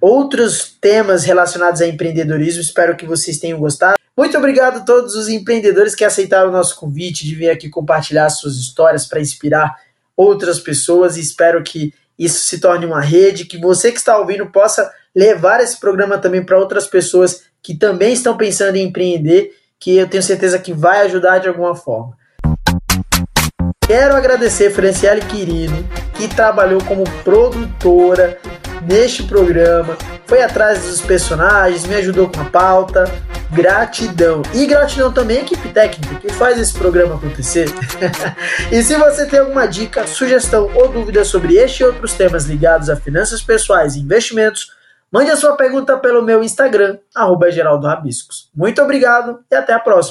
outros 0.00 0.76
temas 0.80 1.24
relacionados 1.24 1.80
a 1.80 1.86
empreendedorismo. 1.86 2.60
Espero 2.60 2.96
que 2.96 3.06
vocês 3.06 3.38
tenham 3.38 3.58
gostado. 3.58 3.98
Muito 4.16 4.36
obrigado 4.36 4.76
a 4.76 4.84
todos 4.84 5.14
os 5.14 5.28
empreendedores 5.28 5.94
que 5.94 6.04
aceitaram 6.04 6.50
o 6.50 6.52
nosso 6.52 6.76
convite 6.76 7.26
de 7.26 7.34
vir 7.34 7.48
aqui 7.48 7.70
compartilhar 7.70 8.28
suas 8.28 8.56
histórias 8.56 9.06
para 9.06 9.20
inspirar 9.20 9.74
outras 10.16 10.60
pessoas 10.60 11.16
espero 11.16 11.62
que 11.62 11.92
isso 12.18 12.44
se 12.44 12.60
torne 12.60 12.86
uma 12.86 13.00
rede, 13.00 13.44
que 13.44 13.58
você 13.58 13.90
que 13.90 13.98
está 13.98 14.16
ouvindo 14.18 14.46
possa 14.46 14.92
levar 15.14 15.60
esse 15.60 15.78
programa 15.78 16.18
também 16.18 16.44
para 16.44 16.58
outras 16.58 16.86
pessoas 16.86 17.42
que 17.62 17.74
também 17.74 18.12
estão 18.12 18.36
pensando 18.36 18.76
em 18.76 18.86
empreender, 18.86 19.52
que 19.84 19.98
eu 19.98 20.08
tenho 20.08 20.22
certeza 20.22 20.58
que 20.58 20.72
vai 20.72 21.02
ajudar 21.02 21.40
de 21.40 21.46
alguma 21.46 21.74
forma. 21.74 22.16
Quero 23.86 24.16
agradecer 24.16 24.70
Franciele 24.70 25.20
Quirino, 25.20 25.86
que 26.14 26.26
trabalhou 26.26 26.82
como 26.84 27.04
produtora 27.22 28.38
neste 28.88 29.24
programa, 29.24 29.94
foi 30.26 30.42
atrás 30.42 30.84
dos 30.84 31.02
personagens, 31.02 31.84
me 31.84 31.96
ajudou 31.96 32.30
com 32.30 32.40
a 32.40 32.44
pauta. 32.46 33.04
Gratidão. 33.50 34.42
E 34.54 34.66
gratidão 34.66 35.12
também 35.12 35.38
à 35.38 35.40
equipe 35.42 35.68
técnica 35.68 36.14
que 36.14 36.32
faz 36.32 36.58
esse 36.58 36.72
programa 36.72 37.16
acontecer. 37.16 37.68
e 38.72 38.82
se 38.82 38.96
você 38.96 39.26
tem 39.26 39.38
alguma 39.38 39.66
dica, 39.66 40.06
sugestão 40.06 40.70
ou 40.74 40.88
dúvida 40.88 41.24
sobre 41.26 41.56
este 41.56 41.82
e 41.82 41.86
outros 41.86 42.14
temas 42.14 42.46
ligados 42.46 42.88
a 42.88 42.96
finanças 42.96 43.42
pessoais 43.42 43.94
e 43.94 44.00
investimentos, 44.00 44.72
mande 45.14 45.30
a 45.30 45.36
sua 45.36 45.56
pergunta 45.56 45.96
pelo 45.96 46.22
meu 46.22 46.42
Instagram, 46.42 46.98
arroba 47.14 47.46
Muito 48.52 48.82
obrigado 48.82 49.44
e 49.48 49.54
até 49.54 49.72
a 49.72 49.78
próxima. 49.78 50.02